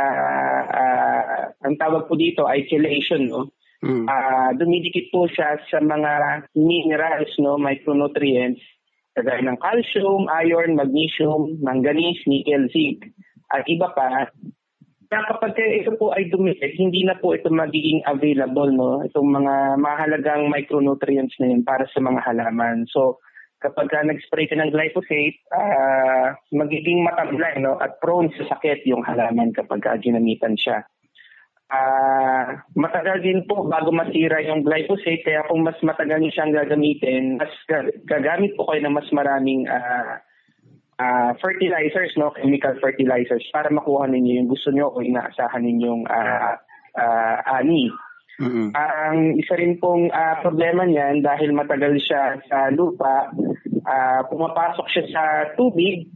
ah, 0.67 1.41
ang 1.63 1.79
tawag 1.79 2.11
po 2.11 2.19
dito 2.19 2.43
ay 2.43 2.67
chelation 2.67 3.31
no 3.31 3.55
Ah, 4.07 4.55
dumidikit 4.55 5.11
po 5.11 5.27
siya 5.27 5.59
sa 5.67 5.83
mga 5.83 6.11
minerals 6.55 7.31
no? 7.43 7.59
Micronutrients 7.59 8.63
kagaya 9.13 9.45
ng 9.45 9.61
calcium, 9.61 10.25
iron, 10.41 10.73
magnesium, 10.73 11.61
manganese, 11.61 12.23
nickel, 12.25 12.65
zinc 12.73 13.05
at 13.53 13.61
iba 13.69 13.91
pa. 13.93 14.25
Na 15.13 15.21
kapag 15.29 15.53
ito 15.53 15.93
po 16.01 16.09
ay 16.17 16.33
dumikit, 16.33 16.73
hindi 16.73 17.05
na 17.05 17.13
po 17.19 17.37
ito 17.37 17.51
magiging 17.51 18.01
available 18.09 18.71
no? 18.71 19.03
Itong 19.05 19.29
mga 19.29 19.77
mahalagang 19.77 20.49
micronutrients 20.49 21.35
na 21.37 21.51
yun 21.51 21.61
para 21.61 21.85
sa 21.91 21.99
mga 21.99 22.23
halaman. 22.23 22.87
So 22.89 23.19
kapag 23.63 23.87
ka 23.87 24.03
nag-spray 24.03 24.51
ka 24.51 24.59
ng 24.59 24.75
glyphosate, 24.75 25.39
ah, 25.55 26.35
magiging 26.51 26.99
matamlay 27.07 27.55
no? 27.63 27.79
at 27.79 27.95
prone 28.03 28.27
sa 28.35 28.51
sakit 28.51 28.83
yung 28.83 29.07
halaman 29.07 29.55
kapag 29.55 29.79
ka 29.79 29.95
ginamitan 30.03 30.59
siya. 30.59 30.83
Ah, 31.71 32.61
matagal 32.75 33.23
din 33.23 33.47
po 33.47 33.65
bago 33.65 33.89
masira 33.89 34.43
yung 34.43 34.67
glyphosate, 34.67 35.23
kaya 35.25 35.47
kung 35.47 35.63
mas 35.63 35.79
matagal 35.79 36.19
niyo 36.19 36.35
siyang 36.35 36.53
gagamitin, 36.53 37.39
mas 37.39 37.49
ga- 37.65 37.95
gagamit 38.05 38.53
po 38.59 38.67
kayo 38.67 38.83
ng 38.83 38.93
mas 38.93 39.07
maraming 39.15 39.65
ah, 39.71 40.19
ah, 40.99 41.31
fertilizers, 41.39 42.13
no? 42.19 42.35
chemical 42.35 42.75
fertilizers, 42.77 43.47
para 43.55 43.71
makuha 43.71 44.05
ninyo 44.11 44.43
yung 44.43 44.51
gusto 44.51 44.69
niyo 44.69 44.91
o 44.91 45.01
inaasahan 45.01 45.63
ninyong 45.63 46.03
ah, 46.11 46.59
ah, 46.99 47.39
ani. 47.57 47.89
Ang 48.73 49.37
isa 49.37 49.53
rin 49.59 49.77
pong 49.77 50.09
ah, 50.09 50.41
problema 50.41 50.89
niyan 50.89 51.21
dahil 51.21 51.53
matagal 51.53 52.01
siya 52.01 52.41
sa 52.49 52.73
lupa, 52.73 53.29
ah, 53.85 54.25
pumapasok 54.25 54.87
siya 54.89 55.05
sa 55.13 55.23
tubig 55.53 56.09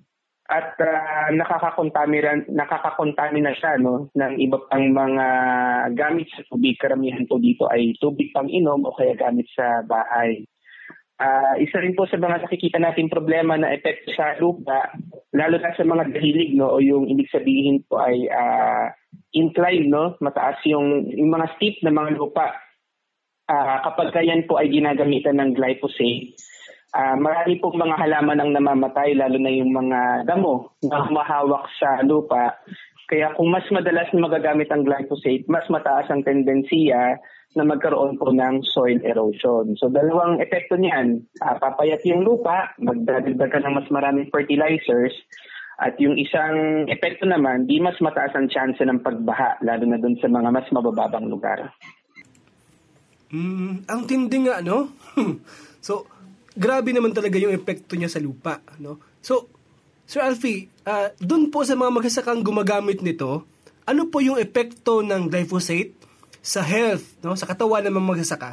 at 0.48 0.80
uh, 0.80 1.28
nakakakontamina 1.36 2.48
nakakakontamina 2.48 3.52
siya 3.52 3.76
no 3.84 4.08
ng 4.16 4.34
iba 4.40 4.56
pang 4.72 4.88
mga 4.96 5.28
gamit 5.92 6.32
sa 6.32 6.48
tubig 6.48 6.80
karamihan 6.80 7.28
po 7.28 7.36
dito 7.36 7.68
ay 7.68 7.92
tubig 8.00 8.32
pang 8.32 8.48
inom 8.48 8.88
o 8.88 8.96
kaya 8.96 9.12
gamit 9.20 9.44
sa 9.52 9.84
bahay. 9.84 10.48
Ah, 11.18 11.58
isa 11.60 11.82
rin 11.82 11.98
po 11.98 12.08
sa 12.08 12.16
mga 12.16 12.48
nakikita 12.48 12.80
natin 12.80 13.12
problema 13.12 13.58
na 13.60 13.74
epekto 13.74 14.14
sa 14.14 14.38
lupa, 14.40 14.94
lalo 15.36 15.58
na 15.60 15.76
sa 15.76 15.84
mga 15.84 16.16
dahilig 16.16 16.56
no 16.56 16.72
o 16.72 16.80
yung 16.80 17.12
ibig 17.12 17.28
sabihin 17.28 17.84
po 17.84 18.00
ay 18.00 18.32
ah, 18.32 18.96
incline, 19.38 19.88
no? 19.88 20.18
Mataas 20.20 20.58
yung, 20.66 21.06
yung 21.14 21.30
mga 21.30 21.54
steep 21.56 21.80
na 21.86 21.94
mga 21.94 22.18
lupa. 22.18 22.58
Ah, 23.48 23.80
kapag 23.86 24.12
yan 24.26 24.44
po 24.44 24.60
ay 24.60 24.68
ginagamitan 24.68 25.40
ng 25.40 25.56
glyphosate, 25.56 26.36
ah, 26.98 27.16
marami 27.16 27.62
pong 27.62 27.80
mga 27.80 27.96
halaman 27.96 28.42
ang 28.42 28.52
namamatay, 28.52 29.16
lalo 29.16 29.40
na 29.40 29.54
yung 29.54 29.72
mga 29.72 30.28
damo 30.28 30.76
na 30.84 31.06
humahawak 31.08 31.70
sa 31.80 32.04
lupa. 32.04 32.58
Kaya 33.08 33.32
kung 33.40 33.48
mas 33.48 33.64
madalas 33.72 34.12
magagamit 34.12 34.68
ang 34.68 34.84
glyphosate, 34.84 35.48
mas 35.48 35.64
mataas 35.72 36.12
ang 36.12 36.28
tendensiya 36.28 37.16
na 37.56 37.64
magkaroon 37.64 38.20
po 38.20 38.30
ng 38.36 38.60
soil 38.76 39.00
erosion. 39.08 39.74
So 39.80 39.88
dalawang 39.88 40.44
epekto 40.44 40.76
niyan, 40.76 41.24
ah, 41.40 41.56
papayat 41.56 42.04
yung 42.04 42.28
lupa, 42.28 42.76
magdadagdag 42.84 43.48
ka 43.48 43.64
ng 43.64 43.74
mas 43.80 43.88
maraming 43.88 44.28
fertilizers, 44.28 45.16
at 45.78 45.94
yung 46.02 46.18
isang 46.18 46.90
epekto 46.90 47.30
naman, 47.30 47.70
di 47.70 47.78
mas 47.78 47.98
mataas 48.02 48.34
ang 48.34 48.50
chance 48.50 48.82
ng 48.82 49.06
pagbaha, 49.06 49.62
lalo 49.62 49.86
na 49.86 50.02
dun 50.02 50.18
sa 50.18 50.26
mga 50.26 50.50
mas 50.50 50.66
mabababang 50.74 51.30
lugar. 51.30 51.70
Mm, 53.30 53.86
ang 53.86 54.02
tindi 54.10 54.42
nga, 54.50 54.66
no? 54.66 54.90
so, 55.86 56.10
grabe 56.58 56.90
naman 56.90 57.14
talaga 57.14 57.38
yung 57.38 57.54
epekto 57.54 57.94
niya 57.94 58.10
sa 58.10 58.18
lupa, 58.18 58.58
no? 58.82 58.98
So, 59.22 59.54
Sir 60.10 60.26
Alfie, 60.26 60.72
ah, 60.88 61.14
dun 61.22 61.54
po 61.54 61.62
sa 61.62 61.78
mga 61.78 61.94
magsasakang 61.94 62.42
gumagamit 62.42 63.06
nito, 63.06 63.46
ano 63.86 64.10
po 64.10 64.18
yung 64.24 64.42
epekto 64.42 65.06
ng 65.06 65.30
glyphosate 65.30 65.94
sa 66.42 66.66
health, 66.66 67.22
no? 67.22 67.38
Sa 67.38 67.46
katawan 67.46 67.86
ng 67.86 67.94
mga 67.94 68.10
magsasaka? 68.18 68.52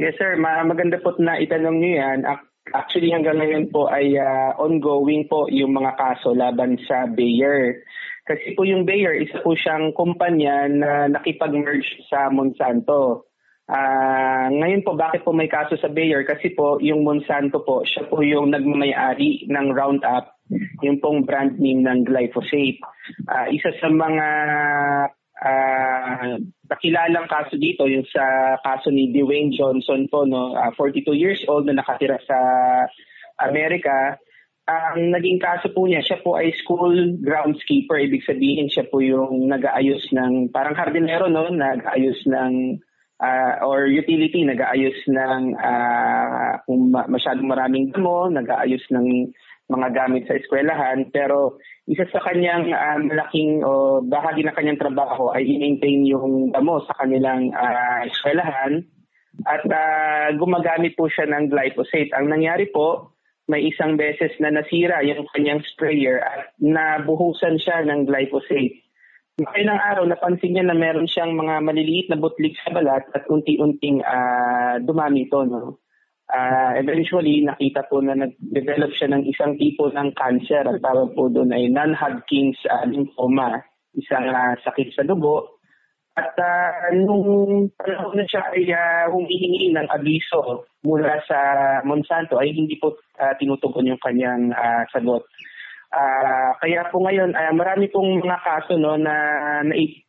Yes 0.00 0.16
sir, 0.16 0.32
Ma- 0.40 0.64
maganda 0.64 0.96
po 0.96 1.12
na 1.20 1.36
itanong 1.36 1.76
niyo 1.76 2.00
yan. 2.00 2.24
Ac- 2.68 2.90
Actually 2.90 3.14
hanggang 3.14 3.40
ngayon 3.40 3.72
po 3.72 3.88
ay 3.88 4.18
ah, 4.20 4.52
ongoing 4.60 5.24
po 5.30 5.48
yung 5.48 5.72
mga 5.72 5.96
kaso 5.96 6.36
laban 6.36 6.76
sa 6.84 7.08
Bayer. 7.08 7.86
Kasi 8.28 8.54
po 8.54 8.62
yung 8.68 8.84
Bayer, 8.84 9.16
isa 9.16 9.40
po 9.40 9.56
siyang 9.56 9.90
kumpanya 9.96 10.68
na 10.68 10.90
nakipag-merge 11.10 12.04
sa 12.06 12.28
Monsanto. 12.28 13.30
Ah, 13.70 14.50
ngayon 14.50 14.82
po, 14.82 14.98
bakit 14.98 15.22
po 15.22 15.30
may 15.30 15.46
kaso 15.46 15.78
sa 15.78 15.86
Bayer? 15.90 16.26
Kasi 16.26 16.50
po, 16.54 16.82
yung 16.82 17.06
Monsanto 17.06 17.62
po, 17.62 17.86
siya 17.86 18.06
po 18.10 18.18
yung 18.22 18.50
nagmamayari 18.50 19.46
ng 19.46 19.66
Roundup, 19.70 20.42
yung 20.82 20.98
pong 20.98 21.22
brand 21.22 21.54
name 21.62 21.86
ng 21.86 22.02
glyphosate. 22.06 22.82
Ah, 23.30 23.46
isa 23.46 23.70
sa 23.78 23.86
mga 23.86 24.26
ah, 25.40 26.36
nakilalang 26.68 27.26
kaso 27.26 27.56
dito, 27.56 27.88
yung 27.88 28.04
sa 28.08 28.56
kaso 28.60 28.92
ni 28.92 29.10
Dwayne 29.10 29.52
Johnson 29.52 30.06
po, 30.12 30.28
no, 30.28 30.52
ah, 30.54 30.72
42 30.76 31.16
years 31.16 31.40
old 31.48 31.64
na 31.66 31.80
nakatira 31.80 32.20
sa 32.28 32.38
Amerika. 33.40 34.20
Ang 34.70 35.10
naging 35.10 35.42
kaso 35.42 35.72
po 35.72 35.88
niya, 35.88 36.04
siya 36.04 36.22
po 36.22 36.38
ay 36.38 36.54
school 36.54 37.18
groundskeeper. 37.18 37.98
Ibig 37.98 38.22
sabihin, 38.22 38.68
siya 38.70 38.86
po 38.86 39.02
yung 39.02 39.50
nag-aayos 39.50 40.12
ng, 40.14 40.52
parang 40.54 40.76
hardinero, 40.78 41.26
no? 41.26 41.50
Nag-aayos 41.50 42.20
ng, 42.28 42.78
ah, 43.18 43.64
or 43.66 43.90
utility, 43.90 44.46
nag-aayos 44.46 45.00
ng, 45.10 45.58
ah, 45.58 46.62
kung 46.68 46.94
ma- 46.94 47.08
masyadong 47.10 47.48
maraming 47.50 47.90
damo, 47.90 48.30
nag-aayos 48.30 48.84
ng 48.94 49.32
mga 49.70 49.88
gamit 49.94 50.26
sa 50.26 50.34
eskwelahan. 50.34 51.06
Pero 51.14 51.62
isa 51.86 52.04
sa 52.10 52.20
kanyang 52.26 52.74
ah, 52.74 52.98
malaking 52.98 53.62
o 53.62 54.02
bahagi 54.02 54.42
ng 54.42 54.56
kanyang 54.58 54.82
trabaho 54.82 55.30
ay 55.30 55.46
i-maintain 55.46 56.02
yung 56.10 56.50
damo 56.50 56.82
sa 56.84 56.98
kanilang 56.98 57.54
ah, 57.54 58.02
eskwelahan. 58.04 58.82
At 59.46 59.62
ah, 59.70 60.34
gumagamit 60.34 60.98
po 60.98 61.06
siya 61.06 61.30
ng 61.30 61.48
glyphosate. 61.48 62.10
Ang 62.18 62.34
nangyari 62.34 62.66
po, 62.68 63.14
may 63.50 63.66
isang 63.66 63.98
beses 63.98 64.30
na 64.38 64.50
nasira 64.50 65.02
yung 65.02 65.26
kanyang 65.34 65.62
sprayer 65.74 66.22
at 66.22 66.54
nabuhusan 66.62 67.58
siya 67.58 67.82
ng 67.86 68.06
glyphosate. 68.06 68.86
Ilang 69.40 69.80
araw, 69.80 70.04
napansin 70.04 70.52
niya 70.52 70.68
na 70.68 70.76
meron 70.76 71.08
siyang 71.08 71.32
mga 71.32 71.64
maliliit 71.64 72.12
na 72.12 72.20
butlig 72.20 72.52
sa 72.60 72.76
balat 72.76 73.08
at 73.16 73.24
unti-unting 73.26 74.04
ah, 74.04 74.76
dumami 74.78 75.26
ito. 75.26 75.40
No? 75.48 75.80
Ah, 76.30 76.78
eventually, 76.78 77.42
nakita 77.42 77.90
po 77.90 77.98
na 77.98 78.14
nag-develop 78.14 78.94
siya 78.94 79.10
ng 79.10 79.26
isang 79.26 79.58
tipo 79.58 79.90
ng 79.90 80.14
cancer 80.14 80.62
at 80.62 80.78
tawag 80.78 81.10
po 81.18 81.26
doon 81.26 81.50
ay 81.50 81.66
non-Hodgkin's 81.66 82.58
ah, 82.70 82.86
lymphoma, 82.86 83.58
isang 83.98 84.30
ah, 84.30 84.54
sakit 84.62 84.94
sa 84.94 85.02
dugo. 85.02 85.58
At 86.14 86.30
ah, 86.38 86.94
nung 86.94 87.66
panahon 87.74 88.14
na 88.14 88.24
siya 88.30 88.46
ay 88.54 88.70
ah, 88.70 89.10
humihingi 89.10 89.74
ng 89.74 89.90
abiso 89.90 90.70
mula 90.86 91.18
sa 91.26 91.38
Monsanto 91.82 92.38
ay 92.38 92.54
hindi 92.54 92.78
po 92.78 92.94
ah, 93.18 93.34
tinutugon 93.34 93.90
yung 93.90 94.02
kanyang 94.02 94.54
ah, 94.54 94.86
sagot. 94.94 95.26
Ah, 95.90 96.54
kaya 96.62 96.86
po 96.94 97.02
ngayon, 97.02 97.34
ah, 97.34 97.50
marami 97.50 97.90
pong 97.90 98.22
mga 98.22 98.38
kaso 98.46 98.78
no, 98.78 98.94
na 98.94 99.14
nai, 99.66 100.06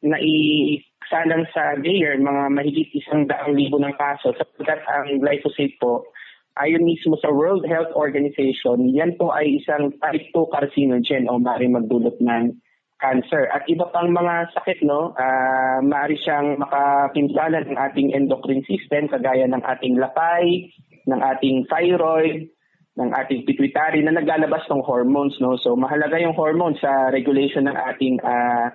naisalang 1.12 1.44
sa 1.52 1.76
Bayer, 1.76 2.16
mga 2.16 2.44
mahigit 2.56 2.88
isang 2.96 3.28
daang 3.28 3.52
libo 3.52 3.76
ng 3.76 3.92
kaso 4.00 4.32
sapagkat 4.32 4.80
ang 4.88 5.20
glyphosate 5.20 5.76
po, 5.84 6.08
ayon 6.56 6.88
mismo 6.88 7.20
sa 7.20 7.28
World 7.28 7.68
Health 7.68 7.92
Organization, 8.00 8.88
yan 8.96 9.20
po 9.20 9.36
ay 9.36 9.60
isang 9.60 9.92
type 10.00 10.32
2 10.32 10.56
carcinogen 10.56 11.28
o 11.28 11.36
maaaring 11.36 11.76
magdulot 11.76 12.16
ng 12.24 12.56
cancer. 13.04 13.52
At 13.52 13.68
iba 13.68 13.92
pang 13.92 14.16
mga 14.16 14.56
sakit, 14.56 14.88
no, 14.88 15.12
ah 15.20 15.84
maaari 15.84 16.16
siyang 16.16 16.56
makapinsala 16.64 17.60
ng 17.68 17.76
ating 17.76 18.16
endocrine 18.16 18.64
system, 18.64 19.12
kagaya 19.12 19.44
ng 19.52 19.64
ating 19.68 20.00
lapay, 20.00 20.72
ng 21.12 21.20
ating 21.20 21.68
thyroid, 21.68 22.48
ng 22.96 23.10
ating 23.12 23.44
pituitary 23.44 24.00
na 24.00 24.16
naglalabas 24.16 24.64
ng 24.72 24.80
hormones. 24.88 25.36
No? 25.44 25.60
So 25.60 25.76
mahalaga 25.76 26.24
yung 26.24 26.40
hormones 26.40 26.80
sa 26.80 27.12
regulation 27.12 27.68
ng 27.68 27.76
ating 27.76 28.24
ah, 28.24 28.72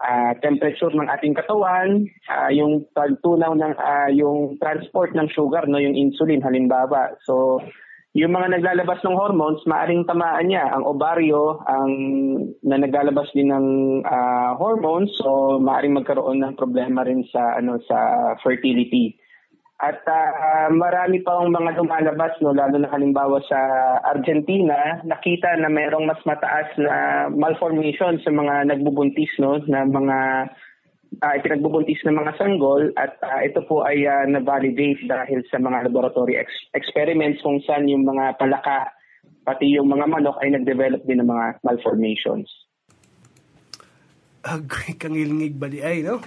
ah, 0.00 0.32
temperature 0.40 0.92
ng 0.92 1.08
ating 1.08 1.34
katawan, 1.36 2.04
ah, 2.28 2.50
yung 2.52 2.84
pagtunaw 2.92 3.52
ng 3.56 3.74
ah, 3.76 4.10
yung 4.12 4.60
transport 4.60 5.12
ng 5.14 5.28
sugar, 5.32 5.64
no, 5.68 5.80
yung 5.80 5.96
insulin 5.96 6.44
halimbawa. 6.44 7.16
So 7.24 7.60
yung 8.16 8.32
mga 8.32 8.56
naglalabas 8.56 9.04
ng 9.04 9.12
hormones, 9.12 9.60
maaring 9.68 10.08
tamaan 10.08 10.48
niya 10.48 10.72
ang 10.72 10.88
ovaryo, 10.88 11.60
ang 11.68 11.92
na 12.64 12.80
naglalabas 12.80 13.28
din 13.36 13.52
ng 13.52 13.66
ah, 14.08 14.56
hormones, 14.56 15.12
so 15.20 15.60
maaring 15.60 15.92
magkaroon 15.92 16.40
ng 16.40 16.56
problema 16.56 17.04
rin 17.04 17.28
sa 17.28 17.60
ano 17.60 17.76
sa 17.84 18.32
fertility. 18.40 19.12
At 19.76 20.00
ah, 20.08 20.72
marami 20.72 21.20
pang 21.20 21.52
mga 21.52 21.76
lumalabas, 21.76 22.32
no, 22.40 22.56
lalo 22.56 22.80
na 22.80 22.88
halimbawa 22.88 23.44
sa 23.44 23.60
Argentina, 24.08 25.04
nakita 25.04 25.52
na 25.60 25.68
mayroong 25.68 26.08
mas 26.08 26.20
mataas 26.24 26.72
na 26.80 27.28
malformation 27.28 28.16
sa 28.24 28.32
mga 28.32 28.72
nagbubuntis, 28.72 29.28
no, 29.36 29.60
na 29.68 29.84
mga 29.84 30.48
uh, 31.22 31.34
ipinagbubuntis 31.36 32.00
ng 32.04 32.16
mga 32.16 32.32
sanggol 32.40 32.88
at 32.96 33.20
ah, 33.20 33.44
ito 33.44 33.60
po 33.68 33.84
ay 33.84 34.04
ah, 34.08 34.24
na-validate 34.24 35.04
dahil 35.06 35.44
sa 35.48 35.60
mga 35.60 35.92
laboratory 35.92 36.40
ex- 36.40 36.68
experiments 36.72 37.44
kung 37.44 37.60
saan 37.64 37.88
yung 37.88 38.08
mga 38.08 38.36
palaka 38.40 38.90
pati 39.46 39.78
yung 39.78 39.92
mga 39.92 40.10
manok 40.10 40.40
ay 40.42 40.50
nag-develop 40.56 41.02
din 41.06 41.22
ng 41.22 41.30
mga 41.30 41.62
malformations. 41.62 42.50
Agree 44.42 44.94
kang 44.98 45.14
ilingig 45.14 45.58
bali 45.58 45.82
ay, 45.82 46.02
no? 46.02 46.18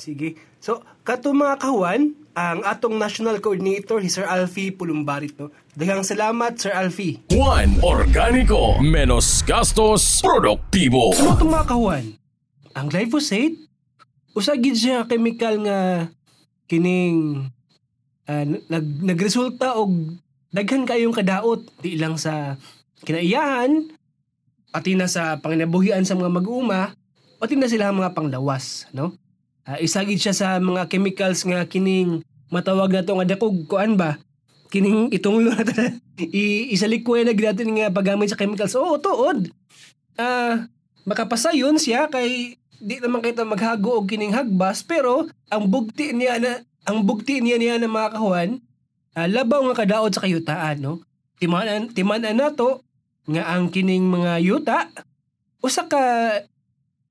Sige. 0.00 0.40
So, 0.64 0.80
kato 1.04 1.36
mga 1.36 1.60
kawan, 1.60 2.16
ang 2.32 2.64
atong 2.64 2.96
National 2.96 3.36
Coordinator, 3.44 4.00
si 4.00 4.08
Sir 4.08 4.24
Alfie 4.24 4.72
Pulumbarit, 4.72 5.36
no? 5.36 5.52
Daghang 5.76 6.00
salamat, 6.00 6.56
Sir 6.56 6.72
Alfie. 6.72 7.20
Juan 7.28 7.76
Organico, 7.84 8.80
menos 8.80 9.44
gastos, 9.44 10.24
produktibo. 10.24 11.12
Ano 11.20 11.36
itong 11.36 11.52
mga 11.52 11.68
kawan? 11.68 12.04
Ang 12.80 12.86
glyphosate, 12.88 13.60
usagid 14.32 14.72
siya 14.78 15.04
chemical 15.04 15.60
nga 15.68 16.08
kining 16.70 17.50
ah, 18.30 18.46
nag, 18.46 18.86
nagresulta 19.02 19.74
og 19.74 19.90
daghan 20.54 20.86
kayong 20.86 21.14
kadaot 21.14 21.66
di 21.82 21.98
lang 21.98 22.14
sa 22.14 22.54
kinaiyahan 23.02 23.90
pati 24.70 24.94
na 24.94 25.10
sa 25.10 25.42
panginabuhian 25.42 26.06
sa 26.06 26.14
mga 26.14 26.30
mag-uuma 26.30 26.94
pati 27.42 27.58
na 27.58 27.66
sila 27.66 27.90
mga 27.90 28.14
panglawas 28.14 28.86
no 28.94 29.18
Ah, 29.68 29.78
isagid 29.78 30.18
siya 30.18 30.34
sa 30.34 30.56
mga 30.56 30.88
chemicals 30.88 31.44
nga 31.44 31.62
kining 31.68 32.24
matawag 32.48 32.90
na 32.90 33.04
to 33.04 33.14
nga 33.14 33.28
dakog 33.28 33.68
kuan 33.68 33.94
ba? 33.94 34.16
Kining 34.72 35.12
itunglo 35.12 35.52
na 35.52 35.62
ta- 35.66 35.98
i 36.36 36.70
isalikwe 36.72 37.24
na 37.24 37.36
gid 37.36 37.60
nga 37.60 37.92
paggamit 37.92 38.32
sa 38.32 38.38
chemicals. 38.40 38.74
Oo 38.74 38.96
tuod. 38.98 39.52
Ah 40.16 40.68
makapasayon 41.08 41.80
siya 41.80 42.06
kay 42.12 42.56
di 42.80 42.96
naman 43.00 43.20
kita 43.20 43.44
maghago 43.44 44.00
og 44.00 44.08
kining 44.08 44.32
hagbas 44.32 44.80
pero 44.84 45.28
ang 45.52 45.68
bugti 45.68 46.16
niya 46.16 46.40
na 46.40 46.64
ang 46.88 47.04
bugti 47.04 47.40
niya 47.44 47.60
niya 47.60 47.76
na 47.76 47.88
mga 47.88 48.16
kahuan 48.16 48.50
ah, 49.12 49.28
labaw 49.28 49.60
nga 49.68 49.84
kadaot 49.84 50.12
sa 50.12 50.24
kayutaan 50.24 50.80
no? 50.80 51.04
Timanan 51.40 51.92
timanan 51.92 52.40
nato 52.40 52.84
nga 53.28 53.52
ang 53.52 53.68
kining 53.68 54.08
mga 54.08 54.32
yuta 54.40 54.78
usa 55.60 55.84
ka 55.84 56.00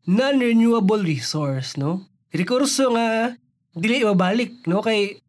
non-renewable 0.09 1.05
resource 1.05 1.77
no 1.77 2.08
rekurso 2.33 2.93
nga 2.93 3.33
dili 3.73 4.05
mabalik 4.05 4.65
no 4.65 4.81
kay 4.81 5.21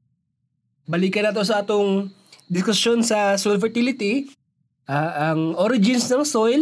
balikan 0.88 1.28
nato 1.28 1.44
sa 1.44 1.62
atong 1.62 2.10
diskusyon 2.50 3.04
sa 3.06 3.38
soil 3.38 3.60
fertility 3.62 4.28
ah, 4.90 5.32
ang 5.32 5.54
origins 5.56 6.08
ng 6.10 6.26
soil 6.26 6.60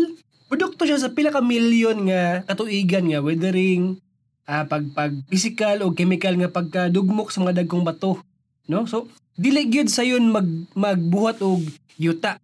produkto 0.48 0.88
siya 0.88 1.01
sa 1.01 1.12
pila 1.12 1.33
ka 1.33 1.44
milyon 1.44 2.09
nga 2.09 2.42
katuigan 2.48 3.09
nga 3.09 3.20
weathering 3.24 4.01
ah, 4.48 4.64
pag 4.64 4.88
pag 4.96 5.12
physical 5.29 5.85
o 5.85 5.92
chemical 5.92 6.33
nga 6.40 6.48
pagkadugmok 6.48 7.29
sa 7.29 7.44
mga 7.44 7.62
dagkong 7.62 7.85
bato, 7.85 8.16
no? 8.64 8.88
So 8.88 9.12
dili 9.37 9.68
gyud 9.68 9.92
sayon 9.92 10.33
mag 10.33 10.48
magbuhat 10.72 11.44
og 11.44 11.62
yuta. 12.01 12.40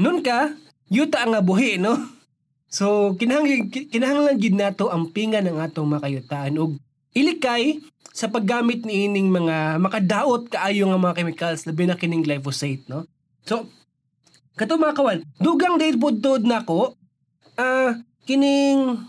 Nun 0.00 0.24
ka, 0.24 0.56
yuta 0.88 1.26
nga 1.26 1.42
buhi, 1.44 1.76
no? 1.76 1.98
So 2.70 3.18
kinahanglan 3.18 3.68
kinahanglan 3.90 4.38
gid 4.38 4.54
nato 4.54 4.88
ang 4.88 5.10
pinga 5.10 5.42
ng 5.42 5.58
atong 5.58 5.90
makayutaan 5.90 6.54
og 6.62 6.78
ilikay 7.14 7.82
sa 8.10 8.26
paggamit 8.26 8.82
ni 8.82 9.06
ining 9.06 9.30
mga 9.30 9.78
makadaot 9.78 10.50
kaayo 10.50 10.90
nga 10.90 10.98
mga 10.98 11.16
chemicals 11.22 11.62
labi 11.66 11.86
na 11.86 11.98
kining 11.98 12.26
glyphosate, 12.26 12.82
no? 12.90 13.06
So 13.46 13.70
kato 14.58 14.76
mga 14.76 14.98
kawan, 14.98 15.18
dugang 15.40 15.80
dahil 15.80 15.96
pudtod 15.96 16.44
nako, 16.44 16.98
ah 17.56 17.96
kining 18.28 19.00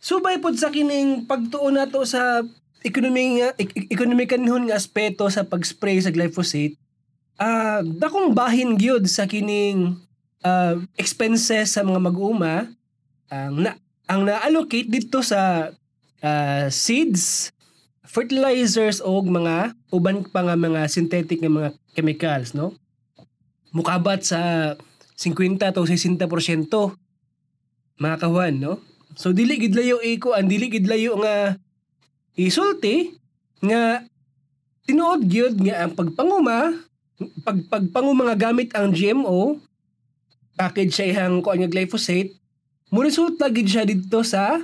subay 0.00 0.40
pod 0.40 0.56
sa 0.56 0.72
kining 0.72 1.28
pagtuon 1.28 1.76
nato 1.76 2.02
sa 2.08 2.40
economy 2.84 3.40
nga 3.40 3.56
ek- 3.56 3.88
economic 3.92 4.32
kanhon 4.32 4.68
nga 4.68 4.76
aspeto 4.76 5.24
sa 5.32 5.44
pag-spray 5.44 6.00
sa 6.00 6.12
glyphosate. 6.12 6.76
Ah, 7.34 7.82
dakong 7.82 8.30
bahin 8.36 8.78
gyud 8.78 9.08
sa 9.10 9.26
kining 9.26 9.98
ah, 10.44 10.78
expenses 10.94 11.74
sa 11.74 11.82
mga 11.82 12.00
mag-uma 12.00 12.68
ang 13.32 13.56
na 13.58 13.74
ang 14.04 14.28
na-allocate 14.28 14.86
dito 14.86 15.24
sa 15.24 15.72
ah, 16.24 16.72
seeds, 16.72 17.52
fertilizers 18.08 19.04
o 19.04 19.20
mga 19.20 19.76
uban 19.92 20.24
pa 20.24 20.40
nga 20.48 20.56
mga 20.56 20.88
synthetic 20.88 21.44
nga 21.44 21.52
mga 21.52 21.70
chemicals, 21.92 22.56
no? 22.56 22.72
Mukabat 23.76 24.24
sa 24.24 24.72
50 25.20 25.60
to 25.60 25.84
60% 25.84 26.24
mga 28.00 28.16
kawan, 28.18 28.54
no? 28.56 28.80
So 29.14 29.30
dili 29.30 29.58
gid 29.62 29.78
layo 29.78 30.02
iko 30.02 30.34
ang 30.34 30.50
dili 30.50 30.66
gid 30.66 30.90
layo 30.90 31.14
nga 31.22 31.54
isulti 32.34 33.14
nga 33.62 34.02
tinuod 34.84 35.22
gyud 35.30 35.54
nga 35.62 35.86
ang 35.86 35.94
pagpanguma 35.94 36.82
pag 37.46 37.58
pagpanguma 37.70 38.26
nga 38.26 38.50
gamit 38.50 38.74
ang 38.74 38.90
GMO 38.90 39.62
package 40.58 40.92
sa 40.98 41.06
ihang 41.06 41.38
kuan 41.46 41.62
nga 41.62 41.70
glyphosate 41.70 42.34
mo 42.90 43.06
resulta 43.06 43.46
gid 43.54 43.70
siya 43.70 43.86
dito 43.86 44.26
sa 44.26 44.58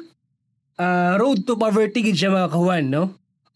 ah, 0.80 1.14
road 1.20 1.44
to 1.44 1.60
poverty 1.60 2.00
gid 2.00 2.16
siya 2.16 2.32
mga 2.32 2.48
kawan 2.56 2.84
no? 2.88 3.04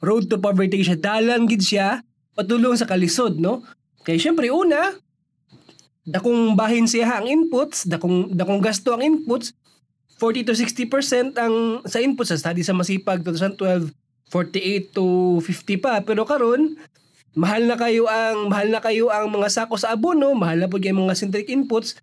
Road 0.04 0.28
to 0.28 0.36
poverty 0.36 0.84
gid 0.84 0.92
siya. 0.92 1.00
Dalan 1.00 1.48
gid 1.48 1.64
siya 1.64 2.04
patulong 2.36 2.76
sa 2.76 2.84
kalisod 2.84 3.40
no? 3.40 3.64
Kay 4.04 4.20
syempre 4.20 4.52
una 4.52 4.92
dakong 6.04 6.52
bahin 6.52 6.84
siya 6.84 7.16
ang 7.16 7.24
inputs 7.24 7.88
dakong 7.88 8.36
dakong 8.36 8.60
gasto 8.60 8.92
ang 8.92 9.00
inputs 9.00 9.56
40 10.20 10.52
to 10.52 10.52
60% 10.52 11.40
ang 11.40 11.80
sa 11.88 11.98
inputs 12.04 12.28
sa 12.28 12.36
study 12.36 12.60
sa 12.60 12.76
Masipag 12.76 13.24
2012 13.24 13.88
48 14.32 14.94
to 14.96 15.38
50 15.42 15.84
pa. 15.84 16.02
Pero 16.02 16.26
karon 16.26 16.76
mahal 17.34 17.66
na 17.66 17.74
kayo 17.74 18.06
ang 18.06 18.46
mahal 18.46 18.68
na 18.70 18.78
kayo 18.78 19.10
ang 19.10 19.26
mga 19.30 19.50
sako 19.50 19.74
sa 19.74 19.90
abono 19.94 20.30
mahal 20.38 20.62
na 20.62 20.70
pud 20.70 20.84
yung 20.84 21.06
mga 21.08 21.18
synthetic 21.18 21.50
inputs. 21.50 21.98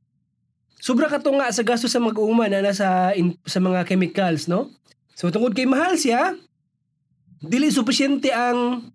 Sobra 0.82 1.06
ka 1.06 1.22
to 1.22 1.32
nga 1.38 1.54
sa 1.54 1.62
gasto 1.62 1.86
sa 1.86 2.02
mag-uuma 2.02 2.50
na 2.50 2.66
nasa 2.66 3.14
in, 3.14 3.38
sa 3.46 3.62
mga 3.62 3.86
chemicals 3.86 4.50
no 4.50 4.74
so 5.22 5.30
tungod 5.30 5.54
kay 5.54 5.70
mahal 5.70 5.94
siya 5.94 6.34
dili 7.42 7.70
sufisyente 7.70 8.34
ang 8.34 8.90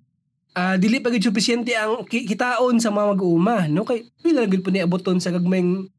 ah, 0.57 0.81
dili 0.81 1.03
pa 1.03 1.13
gid 1.13 1.27
sufisyente 1.27 1.77
ang 1.77 2.09
ki- 2.09 2.25
kitaon 2.25 2.81
sa 2.81 2.89
mga 2.89 3.13
mag-uuma 3.13 3.69
no? 3.69 3.85
Kay 3.85 4.09
pila 4.25 4.49
gid 4.49 4.65
po 4.65 4.73
ni 4.73 4.81
abuton 4.81 5.21
sa 5.21 5.31
gagmayng 5.31 5.91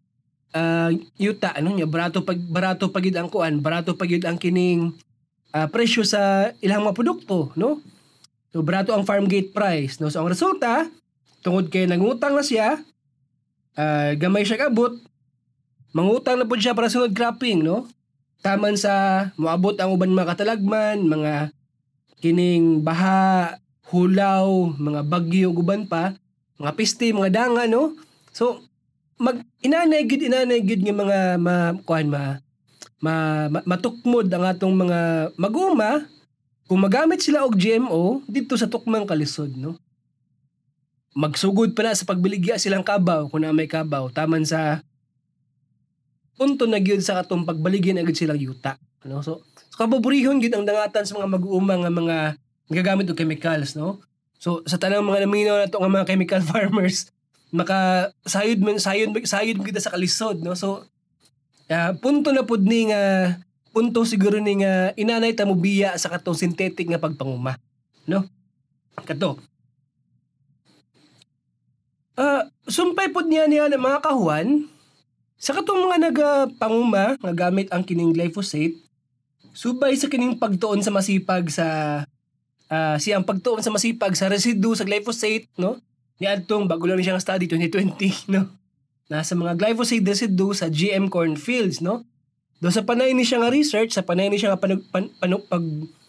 ah, 0.58 0.90
yuta 1.22 1.54
ano 1.54 1.78
nya 1.78 1.86
barato 1.86 2.26
pag 2.26 2.42
barato 2.42 2.90
pagid 2.90 3.14
ang 3.20 3.30
kuan 3.30 3.62
barato 3.62 3.94
pagid 3.94 4.26
ang 4.26 4.42
kining 4.42 4.98
ah, 5.54 5.70
presyo 5.70 6.02
sa 6.02 6.50
ilang 6.64 6.88
mga 6.88 6.98
produkto 6.98 7.54
no? 7.54 7.84
So 8.50 8.66
barato 8.66 8.96
ang 8.98 9.06
farm 9.06 9.30
gate 9.30 9.54
price 9.54 10.02
no? 10.02 10.10
So 10.10 10.26
ang 10.26 10.32
resulta 10.34 10.90
tungod 11.46 11.70
kay 11.70 11.86
nangutang 11.86 12.34
na 12.34 12.42
siya 12.42 12.82
ah, 13.78 14.12
gamay 14.18 14.48
siya 14.48 14.68
kabot 14.68 14.98
mangutang 15.92 16.40
na 16.40 16.50
pud 16.50 16.60
siya 16.60 16.74
para 16.74 16.90
sunod 16.90 17.14
cropping 17.14 17.62
no 17.62 17.86
taman 18.48 18.80
sa 18.80 19.28
moabot 19.36 19.76
ang 19.76 19.92
uban 19.92 20.16
mga 20.16 20.32
katalagman 20.32 21.04
mga 21.04 21.52
kining 22.24 22.80
baha 22.80 23.60
hulaw 23.92 24.72
mga 24.80 25.04
bagyo 25.04 25.52
ug 25.52 25.68
uban 25.68 25.84
pa 25.84 26.16
mga 26.58 26.72
piste 26.74 27.06
mga 27.14 27.30
danga 27.30 27.70
no? 27.70 27.94
So 28.34 28.64
mag 29.18 29.42
inanay 29.62 30.06
gid 30.06 30.26
inanay 30.26 30.62
gid 30.66 30.82
nga 30.82 30.96
mga 30.96 31.20
ma 31.42 31.74
kuan 31.86 32.10
ma, 32.10 32.42
ma, 33.02 33.46
ma 33.50 33.60
matukmod 33.66 34.30
ang 34.30 34.46
atong 34.46 34.74
mga 34.74 35.00
maguma. 35.38 36.06
Kung 36.68 36.84
magamit 36.84 37.24
sila 37.24 37.48
og 37.48 37.56
GMO 37.56 38.28
dito 38.28 38.60
sa 38.60 38.68
tukmang 38.68 39.08
kalisod 39.08 39.56
no? 39.56 39.80
Magsugod 41.16 41.72
pa 41.74 41.88
na 41.88 41.96
sa 41.96 42.04
pagbiligya 42.04 42.60
silang 42.60 42.84
kabaw 42.84 43.32
kung 43.32 43.42
na 43.42 43.56
may 43.56 43.72
kabaw 43.72 44.12
taman 44.12 44.44
sa 44.44 44.84
punto 46.38 46.70
na 46.70 46.78
gyud 46.78 47.02
sa 47.02 47.18
katong 47.20 47.44
pagbaligyan 47.44 48.00
agad 48.00 48.14
silang 48.14 48.38
yuta 48.38 48.78
no 49.04 49.26
so, 49.26 49.42
so 49.74 49.76
kaboborihon 49.82 50.38
gyud 50.38 50.54
ang 50.54 50.66
dangatan 50.70 51.04
sa 51.04 51.18
mga 51.18 51.28
mag-uuma 51.34 51.76
nga 51.82 51.92
mga 51.92 52.18
gagamit 52.72 53.08
og 53.08 53.18
chemicals 53.18 53.76
no? 53.80 54.04
So 54.38 54.62
sa 54.70 54.78
tanang 54.78 55.08
mga 55.08 55.26
naminaw 55.26 55.56
nato 55.66 55.82
nga 55.82 55.90
mga 55.90 56.08
chemical 56.08 56.42
farmers 56.50 57.10
maka 57.50 58.12
sayod 58.28 58.60
man 58.60 58.78
sayod 58.78 59.16
sayod 59.24 59.58
kita 59.64 59.80
sa 59.80 59.96
kalisod 59.96 60.44
no? 60.44 60.54
So 60.54 60.84
ah, 61.72 61.96
punto 61.96 62.36
na 62.36 62.44
pud 62.44 62.64
ni 62.68 62.92
nga 62.92 63.34
punto 63.72 64.04
siguro 64.04 64.38
ni 64.38 64.62
nga 64.62 64.92
inanay 65.00 65.34
ta 65.34 65.48
mo 65.48 65.56
biya 65.56 65.96
sa 65.96 66.12
katong 66.12 66.38
synthetic 66.38 66.86
nga 66.92 67.02
pagpanguma 67.02 67.56
no? 68.06 68.28
Kato. 69.08 69.40
Ah 72.20 72.52
sumpay 72.68 73.16
pud 73.16 73.32
niya 73.32 73.48
niya 73.48 73.72
ng 73.72 73.80
mga 73.80 74.04
kahuan 74.04 74.68
sa 75.38 75.54
katong 75.54 75.86
mga 75.86 75.98
nagapanguma 76.10 77.14
nga 77.22 77.34
gamit 77.34 77.70
ang 77.70 77.86
kining 77.86 78.14
glyphosate 78.14 78.74
subay 79.58 79.94
sa 79.98 80.10
kining 80.10 80.38
pagtuon 80.38 80.86
sa 80.86 80.94
masipag 80.94 81.50
sa 81.50 81.66
ah, 82.70 82.98
siyang 83.02 83.26
pagtuon 83.26 83.62
sa 83.66 83.74
masipag 83.74 84.14
sa 84.14 84.30
residue 84.30 84.78
sa 84.78 84.86
glyphosate 84.86 85.50
no? 85.58 85.82
Ni 86.18 86.26
adtong 86.26 86.66
bago 86.66 86.90
lang 86.90 87.02
siyang 87.02 87.22
study 87.22 87.46
2020 87.50 87.98
no? 88.34 88.50
Nasa 89.10 89.34
mga 89.34 89.58
glyphosate 89.58 90.06
residue 90.06 90.54
sa 90.54 90.70
GM 90.70 91.10
cornfields 91.10 91.82
no? 91.82 92.06
Do 92.58 92.74
sa 92.74 92.82
panay 92.82 93.14
ni 93.14 93.22
siya 93.22 93.42
nga 93.42 93.54
research 93.54 93.94
sa 93.94 94.02
panay 94.02 94.34
ni 94.34 94.42
siya 94.42 94.54
nga 94.54 94.62
panug 94.62 94.82
pan, 94.90 95.10
panu- 95.22 95.46
pag 95.46 95.62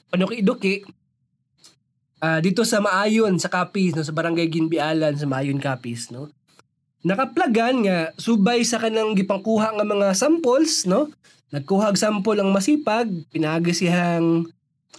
panuki-duki 0.08 0.88
ah, 2.24 2.40
dito 2.40 2.64
sa 2.64 2.80
Maayon 2.80 3.36
sa 3.36 3.52
Capiz 3.52 3.92
no? 3.92 4.04
Sa 4.04 4.16
Barangay 4.16 4.48
Ginbialan 4.48 5.16
sa 5.16 5.24
Maayon 5.24 5.60
Capiz 5.60 6.08
no 6.12 6.32
nakaplagan 7.06 7.86
nga 7.86 7.98
subay 8.18 8.62
sa 8.66 8.82
kanang 8.82 9.14
gipangkuha 9.14 9.78
nga 9.78 9.86
mga 9.86 10.14
samples 10.18 10.86
no? 10.88 11.10
Nagkuha 11.48 11.94
og 11.94 12.00
sample 12.00 12.38
ang 12.42 12.50
masipag 12.52 13.08
pinagi 13.30 13.72
siyang 13.72 14.50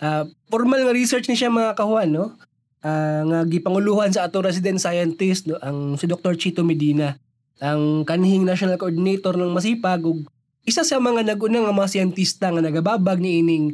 ah, 0.02 0.26
formal 0.48 0.88
nga 0.88 0.96
research 0.96 1.28
ni 1.28 1.36
siya 1.36 1.52
mga 1.52 1.76
kahuan 1.76 2.10
no? 2.16 2.34
Ah, 2.80 3.22
nga 3.28 3.40
gipanguluhan 3.44 4.16
sa 4.16 4.26
ato 4.26 4.40
resident 4.40 4.80
scientist 4.80 5.52
no? 5.52 5.60
Ang 5.60 6.00
si 6.00 6.08
Dr. 6.08 6.40
Chito 6.40 6.64
Medina 6.64 7.20
ang 7.60 8.08
kanhing 8.08 8.48
national 8.48 8.80
coordinator 8.80 9.36
ng 9.36 9.52
Masipag 9.52 10.00
ug 10.08 10.24
isa 10.64 10.88
sa 10.88 10.96
mga 10.96 11.28
naguna 11.28 11.68
nga 11.68 11.76
mga 11.76 11.92
siyentista 11.92 12.48
nga 12.48 12.64
nagababag 12.64 13.20
ni 13.20 13.44
ining 13.44 13.66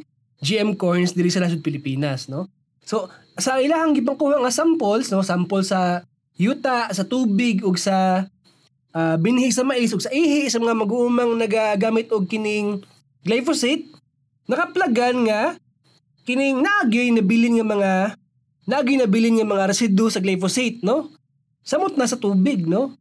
GM 0.42 0.74
corns 0.74 1.14
diri 1.14 1.30
sa 1.30 1.46
nasud 1.46 1.62
Pilipinas 1.62 2.26
no? 2.26 2.50
So 2.82 3.14
sa 3.38 3.62
ilahang 3.62 3.94
gipangkuha 3.94 4.42
nga 4.42 4.50
samples 4.50 5.14
no? 5.14 5.22
Sample 5.22 5.62
sa 5.62 6.02
yuta 6.36 6.92
sa 6.92 7.08
tubig 7.08 7.64
ug 7.64 7.80
sa 7.80 8.28
ah, 8.92 9.16
binhi 9.16 9.52
sa 9.52 9.64
mais 9.64 9.92
ug 9.96 10.04
sa 10.04 10.12
ihi 10.12 10.52
sa 10.52 10.60
mga 10.60 10.76
mag-uumang 10.76 11.36
nagagamit 11.40 12.12
og 12.12 12.28
kining 12.28 12.84
glyphosate 13.24 13.88
nakaplagan 14.46 15.26
nga 15.26 15.56
kining 16.28 16.60
naagyoy 16.60 17.10
nabilin 17.14 17.56
nga 17.58 17.66
mga 17.66 17.92
naagyoy 18.68 18.98
nabilin 19.00 19.40
nga 19.40 19.48
mga 19.48 19.68
residue 19.72 20.12
sa 20.12 20.22
glyphosate 20.22 20.84
no? 20.84 21.14
Samot 21.66 21.98
na 21.98 22.06
sa 22.06 22.20
tubig 22.20 22.68
no? 22.68 22.94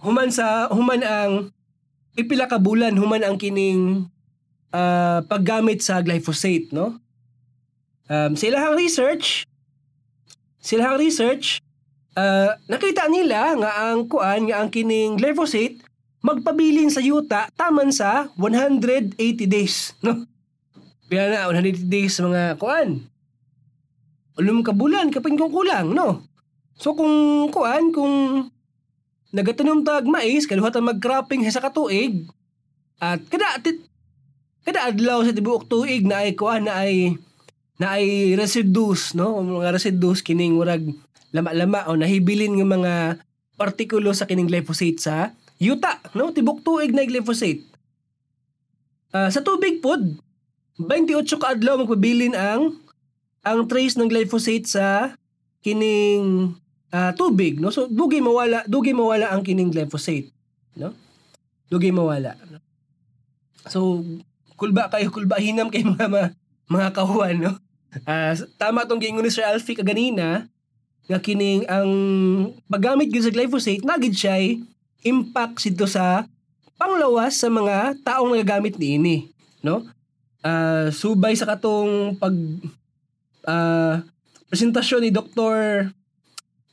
Human 0.00 0.30
sa 0.32 0.68
human 0.72 1.00
ang 1.04 1.32
pipila 2.14 2.46
ka 2.46 2.60
bulan 2.60 2.94
human 2.94 3.24
ang 3.24 3.36
kining 3.40 4.06
ah, 4.70 5.24
paggamit 5.26 5.82
sa 5.82 5.98
glyphosate 6.04 6.70
no? 6.70 7.00
Um, 8.04 8.36
sa 8.36 8.52
ilahang 8.52 8.76
research 8.76 9.48
sa 10.60 10.76
ilahang 10.76 11.00
research 11.00 11.63
ah, 12.18 12.54
nakita 12.70 13.06
nila 13.10 13.54
nga 13.58 13.70
ang 13.90 14.06
kuan 14.06 14.46
nga 14.48 14.62
ang 14.62 14.70
kining 14.70 15.18
glyphosate 15.18 15.82
magpabilin 16.24 16.88
sa 16.88 17.04
yuta 17.04 17.52
taman 17.52 17.92
sa 17.92 18.32
180 18.40 19.20
days 19.44 19.92
no? 20.00 20.24
Pila 21.04 21.28
na 21.28 21.52
180 21.52 21.84
days 21.84 22.16
mga 22.16 22.56
kuan. 22.56 23.04
Ulum 24.40 24.64
ka 24.64 24.72
bulan 24.72 25.12
kapin 25.12 25.36
kung 25.36 25.52
kulang 25.52 25.92
no? 25.92 26.24
So 26.80 26.96
kung 26.96 27.46
kuan 27.52 27.92
kung 27.92 28.48
nagatanom 29.34 29.84
tag 29.84 30.08
mais 30.08 30.48
kaluhatan 30.48 30.86
mag-cropping 30.86 31.44
sa 31.50 31.60
katuig 31.60 32.24
at 33.02 33.20
kada 33.28 33.60
tit, 33.60 33.82
kada 34.64 34.88
adlaw 34.88 35.20
sa 35.26 35.34
tibuok 35.34 35.68
tuig 35.68 36.06
na 36.08 36.24
ay 36.24 36.32
kuan 36.32 36.64
na 36.64 36.88
ay 36.88 37.20
na 37.76 38.00
ay 38.00 38.32
residues 38.38 39.12
no? 39.12 39.44
Mga 39.44 39.76
residues 39.76 40.24
kining 40.24 40.56
murag 40.56 40.88
lama-lama 41.34 41.90
o 41.90 41.98
nahibilin 41.98 42.54
nga 42.62 42.68
mga 42.78 42.94
partikulo 43.58 44.14
sa 44.14 44.30
kining 44.30 44.46
glyphosate 44.46 45.02
sa 45.02 45.34
yuta 45.58 45.98
no? 46.14 46.30
Tibok 46.30 46.62
tuig 46.62 46.94
na 46.94 47.02
glyphosate. 47.02 47.66
Ah, 49.10 49.30
sa 49.30 49.42
tubig 49.42 49.82
pod 49.82 50.02
28 50.78 51.26
ka 51.38 51.54
adlaw 51.54 51.78
magpabilin 51.82 52.34
ang 52.38 52.78
ang 53.42 53.66
trace 53.66 53.98
ng 53.98 54.10
glyphosate 54.10 54.66
sa 54.66 55.14
kining 55.62 56.54
ah, 56.94 57.10
tubig 57.18 57.58
no? 57.58 57.74
So 57.74 57.90
dugi 57.90 58.22
mawala 58.22 58.62
dugi 58.70 58.94
mawala 58.94 59.34
ang 59.34 59.42
kining 59.42 59.74
glyphosate 59.74 60.30
no? 60.78 60.94
Dugi 61.66 61.90
mawala. 61.90 62.38
So 63.66 64.06
kulba 64.54 64.86
kayo 64.86 65.10
kulba 65.10 65.42
hinam 65.42 65.66
kay 65.66 65.82
mga 65.90 66.06
mga, 66.06 66.28
mga 66.70 66.88
kahuan 66.94 67.36
no? 67.42 67.52
Ah, 68.06 68.34
tama 68.58 68.86
tong 68.86 68.98
giingon 68.98 69.22
ni 69.22 69.30
Sir 69.30 69.46
Alfie 69.46 69.78
kaganina 69.78 70.50
nga 71.04 71.18
kining 71.20 71.68
ang 71.68 71.90
paggamit 72.68 73.12
gyud 73.12 73.28
sa 73.28 73.34
glyphosate 73.34 73.84
nagid 73.84 74.16
siya 74.16 74.40
impact 75.04 75.60
sito 75.60 75.84
sa 75.84 76.24
panglawas 76.80 77.36
sa 77.36 77.52
mga 77.52 78.00
taong 78.02 78.32
nagagamit 78.32 78.80
niini 78.80 79.28
no 79.60 79.84
Ah, 80.44 80.92
subay 80.92 81.32
sa 81.32 81.48
katong 81.48 82.20
pag 82.20 82.36
ah, 83.48 84.04
presentasyon 84.52 85.08
ni 85.08 85.10
Dr. 85.10 85.88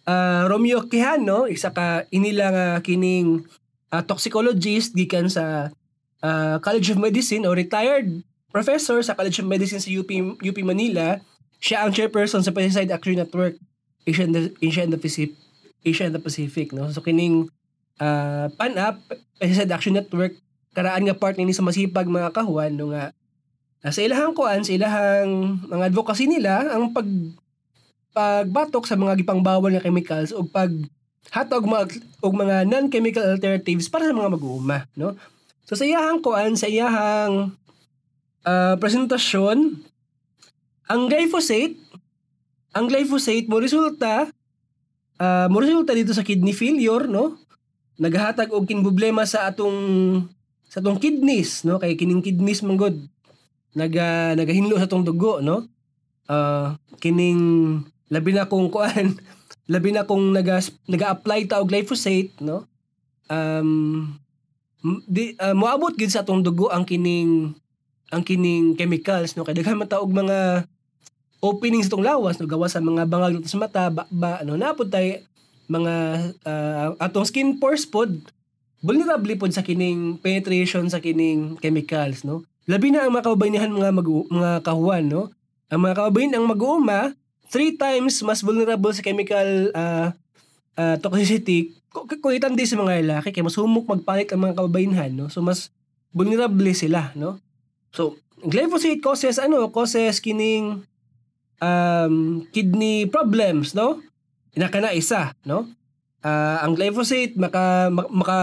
ah, 0.04 0.44
Romeo 0.52 0.84
Quijano 0.92 1.48
isa 1.48 1.72
ka 1.72 2.04
inila 2.12 2.52
nga 2.52 2.68
kining 2.84 3.48
ah, 3.96 4.04
toxicologist 4.04 4.92
gikan 4.92 5.32
sa 5.32 5.72
ah, 6.20 6.60
College 6.60 6.92
of 6.92 7.00
Medicine 7.00 7.48
o 7.48 7.56
retired 7.56 8.12
professor 8.52 9.00
sa 9.00 9.16
College 9.16 9.40
of 9.40 9.48
Medicine 9.48 9.80
sa 9.80 9.88
UP, 9.88 10.12
UP 10.44 10.58
Manila. 10.68 11.24
Siya 11.64 11.88
ang 11.88 11.96
chairperson 11.96 12.44
sa 12.44 12.52
Pesticide 12.52 12.92
Action 12.92 13.16
Network 13.16 13.56
Asia 14.06 14.26
and 14.26 14.34
the, 14.36 14.44
Asia 14.62 14.82
and 14.84 14.94
the 14.94 15.02
Pacific. 15.02 15.38
Asia 15.82 16.06
and 16.06 16.16
the 16.16 16.22
Pacific. 16.22 16.74
No? 16.74 16.90
So 16.94 17.02
kining 17.02 17.50
uh, 17.98 18.50
PANAP, 18.58 19.02
Pesticide 19.42 19.74
Action 19.74 19.98
Network, 19.98 20.38
karaan 20.72 21.04
nga 21.06 21.18
part 21.18 21.36
nini 21.36 21.52
sa 21.52 21.66
masipag 21.66 22.08
mga 22.08 22.32
kahuan 22.32 22.80
no 22.80 22.96
nga 22.96 23.12
uh, 23.84 23.92
sa 23.92 24.02
ilahang 24.02 24.32
kuan, 24.32 24.64
sa 24.64 24.72
ilahang 24.72 25.60
mga 25.68 25.92
advocacy 25.92 26.30
nila, 26.30 26.72
ang 26.72 26.96
pag 26.96 27.08
pagbatok 28.12 28.88
sa 28.88 29.00
mga 29.00 29.24
gipangbawal 29.24 29.72
nga 29.72 29.84
chemicals 29.84 30.36
o 30.36 30.44
pag 30.44 30.72
hatog 31.32 31.64
mga 31.64 31.96
og 32.20 32.34
mga 32.36 32.68
non-chemical 32.68 33.24
alternatives 33.24 33.88
para 33.88 34.04
sa 34.04 34.16
mga 34.16 34.36
mag-uuma, 34.36 34.84
no? 35.00 35.16
So 35.64 35.80
sa 35.80 35.88
iyahang 35.88 36.20
kuan, 36.20 36.60
sa 36.60 36.68
iyahang 36.68 37.56
ah, 38.44 38.76
presentasyon, 38.76 39.80
ang 40.92 41.02
glyphosate, 41.08 41.80
ang 42.72 42.86
glyphosate 42.88 43.48
mo 43.52 43.60
resulta 43.60 44.32
ah, 45.22 45.48
mo 45.52 45.62
resulta 45.62 45.94
dito 45.94 46.16
sa 46.16 46.26
kidney 46.26 46.56
failure, 46.56 47.06
no? 47.06 47.38
Naghatag 48.02 48.50
og 48.50 48.66
kin 48.66 48.82
problema 48.82 49.28
sa 49.30 49.46
atong 49.52 49.78
sa 50.66 50.82
atong 50.82 50.98
kidneys, 50.98 51.62
no? 51.68 51.78
Kay 51.78 51.94
kining 52.00 52.24
kidneys 52.26 52.66
manggod 52.66 52.98
naga 53.78 54.34
nagahinlo 54.34 54.80
sa 54.82 54.90
atong 54.90 55.06
dugo, 55.06 55.44
no? 55.44 55.70
Ah, 56.26 56.80
kining 56.98 57.84
labi 58.10 58.34
na 58.34 58.50
kung 58.50 58.72
kuan, 58.74 59.20
labi 59.70 59.94
na 59.94 60.08
kung 60.08 60.34
naga 60.34 60.64
naga-apply 60.90 61.46
ta 61.46 61.62
og 61.62 61.70
glyphosate, 61.70 62.34
no? 62.42 62.66
Um 63.30 64.18
di 65.06 65.38
ah, 65.38 65.54
moabot 65.54 65.94
gid 65.94 66.10
sa 66.10 66.26
atong 66.26 66.42
dugo 66.42 66.74
ang 66.74 66.82
kining 66.82 67.54
ang 68.12 68.26
kining 68.26 68.76
chemicals 68.76 69.38
no 69.38 69.46
kay 69.46 69.56
daghan 69.56 69.78
man 69.78 69.88
ta 69.88 70.02
og 70.02 70.12
mga 70.12 70.68
openings 71.42 71.90
itong 71.90 72.06
lawas 72.06 72.38
no 72.38 72.46
gawa 72.46 72.70
sa 72.70 72.80
mga 72.80 73.10
bangag 73.10 73.42
sa 73.50 73.58
mata 73.58 73.90
ba, 73.90 74.06
ba 74.14 74.40
ano 74.46 74.54
napod 74.56 74.94
tay 74.94 75.26
mga 75.66 75.94
ah, 76.46 76.94
atong 77.02 77.26
skin 77.26 77.58
pores 77.58 77.84
pod 77.90 78.14
vulnerable 78.86 79.34
pod 79.38 79.50
sa 79.54 79.66
kining 79.66 80.22
penetration 80.22 80.90
sa 80.90 81.02
kining 81.02 81.58
chemicals 81.58 82.22
no? 82.22 82.46
Labi 82.70 82.94
na 82.94 83.10
ang 83.10 83.14
mga 83.14 83.26
kaubaynihan 83.26 83.74
mga 83.74 83.94
mag 83.94 84.06
mga 84.06 84.52
kahuan 84.62 85.06
no? 85.10 85.34
Ang 85.74 85.82
mga 85.88 85.98
kaubayin 85.98 86.34
ang 86.38 86.46
mag-uuma 86.46 87.18
three 87.50 87.78
times 87.78 88.22
mas 88.22 88.46
vulnerable 88.46 88.94
sa 88.94 89.06
chemical 89.06 89.74
ah, 89.74 90.14
ah, 90.78 90.96
toxicity 91.02 91.74
kung 91.92 92.32
itandi 92.32 92.64
sa 92.64 92.80
mga 92.80 93.04
lalaki 93.04 93.36
kay 93.36 93.44
mas 93.44 93.58
humok 93.60 93.90
magpalit 93.90 94.30
ang 94.30 94.46
mga 94.46 94.62
kaubaynhan 94.62 95.14
no? 95.14 95.26
So 95.30 95.42
mas 95.42 95.74
vulnerable 96.14 96.70
sila 96.78 97.14
no? 97.18 97.42
So 97.94 98.18
glyphosate 98.42 99.02
causes 99.02 99.38
ano 99.38 99.70
causes 99.70 100.18
kining 100.22 100.86
um, 101.62 102.44
kidney 102.50 103.08
problems 103.08 103.78
no? 103.78 104.02
Inaka 104.58 104.82
na 104.82 104.92
isa 104.92 105.32
no? 105.48 105.70
Ah, 106.22 106.62
ang 106.62 106.78
glyphosate 106.78 107.38
maka 107.38 107.88
mak- 107.90 108.14
maka 108.14 108.40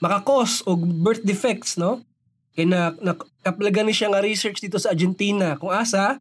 maka-cause 0.00 0.62
og 0.66 0.84
birth 1.00 1.22
defects 1.24 1.78
no? 1.78 2.02
Kay 2.54 2.66
na, 2.66 2.92
na 2.98 3.14
kaplagan 3.46 3.86
ni 3.86 3.94
siya 3.94 4.10
nga 4.10 4.24
research 4.24 4.58
dito 4.58 4.76
sa 4.76 4.90
Argentina. 4.90 5.54
Kung 5.56 5.70
asa 5.70 6.18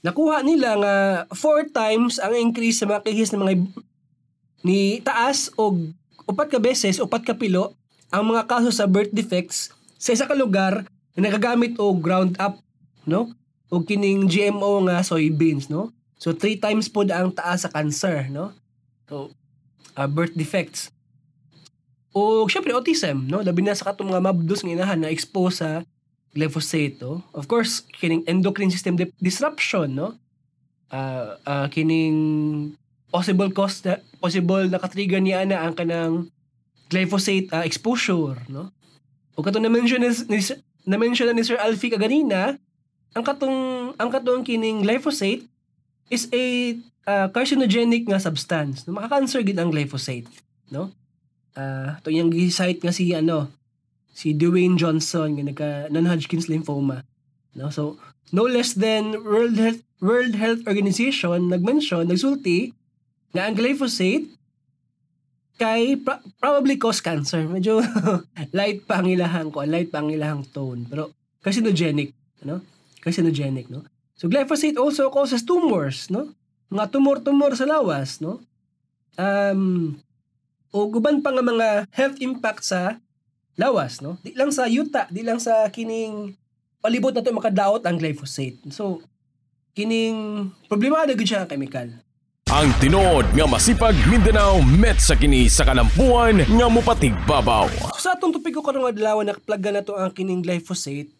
nakuha 0.00 0.42
nila 0.42 0.76
nga 0.80 0.94
four 1.36 1.68
times 1.70 2.18
ang 2.18 2.32
increase 2.36 2.80
sa 2.80 2.88
mga 2.88 3.04
cases 3.04 3.30
ng 3.32 3.40
mga 3.40 3.54
ni 4.64 5.00
taas 5.00 5.52
og 5.56 5.92
upat 6.28 6.48
ka 6.52 6.58
beses 6.60 7.00
upat 7.00 7.24
ka 7.24 7.34
pilo 7.36 7.76
ang 8.12 8.28
mga 8.28 8.48
kaso 8.48 8.72
sa 8.72 8.88
birth 8.88 9.12
defects 9.12 9.72
sa 10.00 10.12
isa 10.12 10.24
ka 10.24 10.36
lugar 10.36 10.88
na 11.16 11.28
nagagamit 11.28 11.76
og 11.76 12.00
ground 12.00 12.36
up 12.40 12.60
no 13.04 13.32
og 13.70 13.86
kining 13.86 14.26
GMO 14.26 14.82
nga 14.90 15.06
soybeans 15.06 15.70
no? 15.70 15.94
So 16.20 16.34
three 16.34 16.58
times 16.58 16.90
po 16.90 17.06
ang 17.06 17.32
taas 17.32 17.64
sa 17.64 17.70
cancer 17.70 18.26
no? 18.28 18.50
So 19.06 19.30
uh, 19.94 20.10
birth 20.10 20.34
defects. 20.34 20.90
O 22.10 22.44
syempre 22.50 22.74
autism 22.74 23.30
no? 23.30 23.40
Labi 23.40 23.62
na 23.62 23.78
sa 23.78 23.94
katong 23.94 24.10
mga 24.10 24.26
mabdos 24.26 24.66
nga 24.66 24.74
inahan 24.74 25.00
na 25.06 25.14
expose 25.14 25.62
sa 25.62 25.86
glyphosate 26.34 26.98
no? 27.02 27.26
of 27.34 27.50
course 27.50 27.82
kining 27.98 28.22
endocrine 28.26 28.70
system 28.70 28.98
di- 28.98 29.14
disruption 29.22 29.94
no? 29.94 30.18
Uh, 30.90 31.38
uh, 31.46 31.66
kining 31.70 32.74
possible 33.14 33.50
cause 33.54 33.86
na, 33.86 34.02
possible 34.18 34.66
na 34.66 34.82
katrigger 34.82 35.22
niya 35.22 35.46
na 35.46 35.62
ang 35.62 35.78
kanang 35.78 36.26
glyphosate 36.90 37.46
uh, 37.54 37.62
exposure 37.62 38.34
no? 38.50 38.74
O 39.38 39.46
katong 39.46 39.62
na-mention 39.62 40.02
ni 40.02 40.38
na-mention 40.90 41.30
na 41.30 41.38
ni 41.38 41.46
Sir 41.46 41.56
Alfie 41.62 41.94
kaganina 41.94 42.58
ang 43.14 43.24
katong 43.26 43.58
ang 43.98 44.10
katong 44.10 44.46
kining 44.46 44.86
glyphosate 44.86 45.46
is 46.10 46.30
a 46.30 46.74
uh, 47.06 47.26
carcinogenic 47.30 48.06
nga 48.06 48.22
substance. 48.22 48.86
No 48.86 48.94
maka-cancer 48.98 49.42
gid 49.42 49.58
ang 49.58 49.74
glyphosate 49.74 50.30
no? 50.70 50.94
Ah 51.58 51.98
to 52.06 52.14
yung 52.14 52.30
gi-cite 52.30 52.82
nga 52.82 52.94
si 52.94 53.10
ano 53.10 53.50
si 54.14 54.34
Dwayne 54.34 54.78
Johnson 54.78 55.34
nga 55.34 55.44
nagka 55.46 55.70
non-Hodgkin's 55.90 56.46
lymphoma 56.46 57.02
no? 57.58 57.74
So 57.74 57.98
no 58.30 58.46
less 58.46 58.78
than 58.78 59.18
World 59.26 59.58
Health 59.58 59.82
World 59.98 60.38
Health 60.38 60.62
Organization 60.70 61.50
nagmention 61.50 62.06
nagsulti 62.06 62.70
nga 63.34 63.50
ang 63.50 63.58
glyphosate 63.58 64.38
kay 65.60 66.00
pro- 66.00 66.24
probably 66.40 66.80
cause 66.80 67.04
cancer. 67.04 67.44
Medyo 67.44 67.84
light 68.58 68.86
pa 68.86 69.02
ko 69.02 69.66
light 69.66 69.90
pa 69.90 69.98
ang 69.98 70.14
ilahang 70.14 70.46
tone 70.54 70.86
pero 70.86 71.10
carcinogenic 71.42 72.14
no 72.46 72.62
carcinogenic 73.00 73.68
no? 73.72 73.84
So 74.14 74.28
glyphosate 74.28 74.76
also 74.76 75.08
causes 75.08 75.42
tumors 75.42 76.12
no? 76.12 76.36
Mga 76.70 76.92
tumor-tumor 76.92 77.56
sa 77.56 77.66
lawas 77.66 78.20
no? 78.20 78.44
Um 79.16 79.96
o 80.70 80.86
guban 80.86 81.18
pa 81.18 81.34
nga 81.34 81.42
mga 81.42 81.90
health 81.90 82.22
impact 82.22 82.62
sa 82.62 83.00
lawas 83.58 84.04
no? 84.04 84.20
Di 84.22 84.36
lang 84.36 84.52
sa 84.54 84.68
yuta 84.70 85.08
di 85.08 85.24
lang 85.24 85.40
sa 85.40 85.66
kining 85.72 86.36
palibot 86.80 87.12
na 87.12 87.24
to 87.24 87.32
makadaot 87.32 87.82
ang 87.84 87.96
glyphosate. 88.00 88.60
So 88.72 89.04
kining 89.74 90.50
problema 90.68 91.04
na 91.04 91.16
gud 91.16 91.26
siya 91.26 91.44
ang 91.44 91.50
chemical. 91.50 91.88
Ang 92.50 92.74
tinuod 92.82 93.30
nga 93.30 93.46
masipag 93.46 93.94
Mindanao 94.10 94.58
met 94.58 94.98
sa 94.98 95.14
kini 95.14 95.46
sa 95.46 95.62
kalampuan 95.62 96.42
nga 96.42 96.66
mupatig 96.66 97.14
babaw. 97.22 97.70
So 97.94 98.10
sa 98.10 98.18
atong 98.18 98.34
tupig 98.34 98.50
ko 98.50 98.58
karong 98.58 98.90
adlaw 98.90 99.22
nakaplaga 99.22 99.70
na 99.70 99.86
to 99.86 99.94
ang 99.94 100.10
kining 100.10 100.42
glyphosate. 100.42 101.19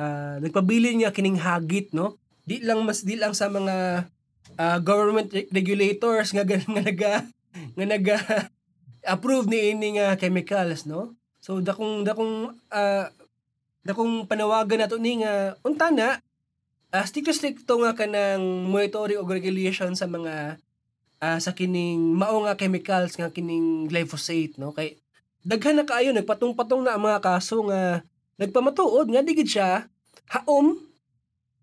Ah 0.00 0.40
nagpabili 0.40 0.96
niya 0.96 1.12
kining 1.12 1.36
hagit 1.36 1.92
no. 1.92 2.16
Di 2.48 2.64
lang 2.64 2.88
mas 2.88 3.04
di 3.04 3.20
lang 3.20 3.36
sa 3.36 3.52
mga 3.52 4.08
ah, 4.56 4.78
government 4.80 5.28
re- 5.28 5.48
regulators 5.52 6.32
nga 6.32 6.44
nga 6.48 6.80
naga 6.80 7.14
nga 7.76 7.84
naga 7.84 8.16
approve 9.04 9.52
ni 9.52 9.76
ini 9.76 10.00
nga 10.00 10.16
chemicals 10.16 10.88
no. 10.88 11.12
So 11.44 11.60
dakong 11.60 12.08
dakong 12.08 12.56
ah, 12.72 13.12
dakong 13.84 14.24
panawagan 14.24 14.88
nato 14.88 14.96
ni 14.96 15.20
nga 15.20 15.56
unta 15.60 15.92
na 15.92 16.24
uh, 16.92 17.04
stick 17.06 17.26
to 17.26 17.34
stick 17.34 17.62
to 17.64 17.74
nga 17.80 17.94
kanang 17.94 18.66
monitoring 18.68 19.18
o 19.18 19.26
regulation 19.26 19.94
sa 19.94 20.10
mga 20.10 20.58
ah, 21.22 21.38
sa 21.38 21.54
kining 21.54 22.16
mao 22.18 22.44
nga 22.44 22.58
chemicals 22.58 23.16
nga 23.16 23.30
kining 23.30 23.86
glyphosate 23.86 24.58
no 24.58 24.74
kay 24.74 24.98
daghan 25.40 25.80
na 25.80 25.88
kaayo 25.88 26.12
nagpatong-patong 26.12 26.84
na 26.84 26.96
ang 26.96 27.02
mga 27.08 27.24
kaso 27.24 27.64
nga 27.64 28.04
nagpamatuod 28.40 29.12
nga 29.12 29.20
digid 29.20 29.46
siya 29.46 29.92
haom. 30.30 30.78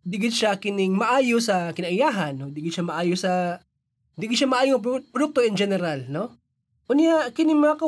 Di 0.07 0.15
gid 0.15 0.31
siya 0.31 0.55
kining 0.55 0.95
maayo 0.95 1.43
sa 1.43 1.75
kinaiyahan 1.75 2.39
no? 2.39 2.47
Di 2.47 2.63
gid 2.63 2.79
siya 2.79 2.85
maayo 2.87 3.15
sa 3.19 3.59
di 4.15 4.31
gid 4.31 4.39
siya 4.39 4.51
maayo 4.51 4.79
nga 4.79 4.83
pro- 4.83 5.07
produkto 5.11 5.43
in 5.43 5.57
general 5.57 6.07
no? 6.07 6.31
Unya 6.87 7.27
kini 7.35 7.51
mga 7.51 7.83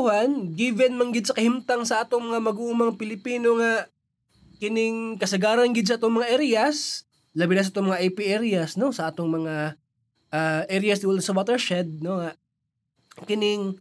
given 0.52 1.00
man 1.00 1.16
gid 1.16 1.32
sa 1.32 1.38
kahimtang 1.40 1.88
sa 1.88 2.04
atong 2.04 2.28
mga 2.28 2.44
mag-uumang 2.44 3.00
Pilipino 3.00 3.56
nga 3.56 3.88
kining 4.60 5.16
kasagaran 5.16 5.72
gid 5.72 5.88
sa 5.88 5.96
atong 5.96 6.20
mga 6.20 6.36
areas 6.36 7.08
labi 7.32 7.56
na 7.56 7.64
sa 7.64 7.72
atong 7.72 7.88
mga 7.88 8.02
AP 8.04 8.18
areas 8.28 8.76
no? 8.76 8.92
Sa 8.92 9.08
atong 9.08 9.32
mga 9.32 9.80
ah, 10.36 10.64
areas 10.68 11.00
duol 11.00 11.24
sa 11.24 11.32
watershed 11.32 12.04
no? 12.04 12.20
Nga 12.20 12.36
kining 13.24 13.80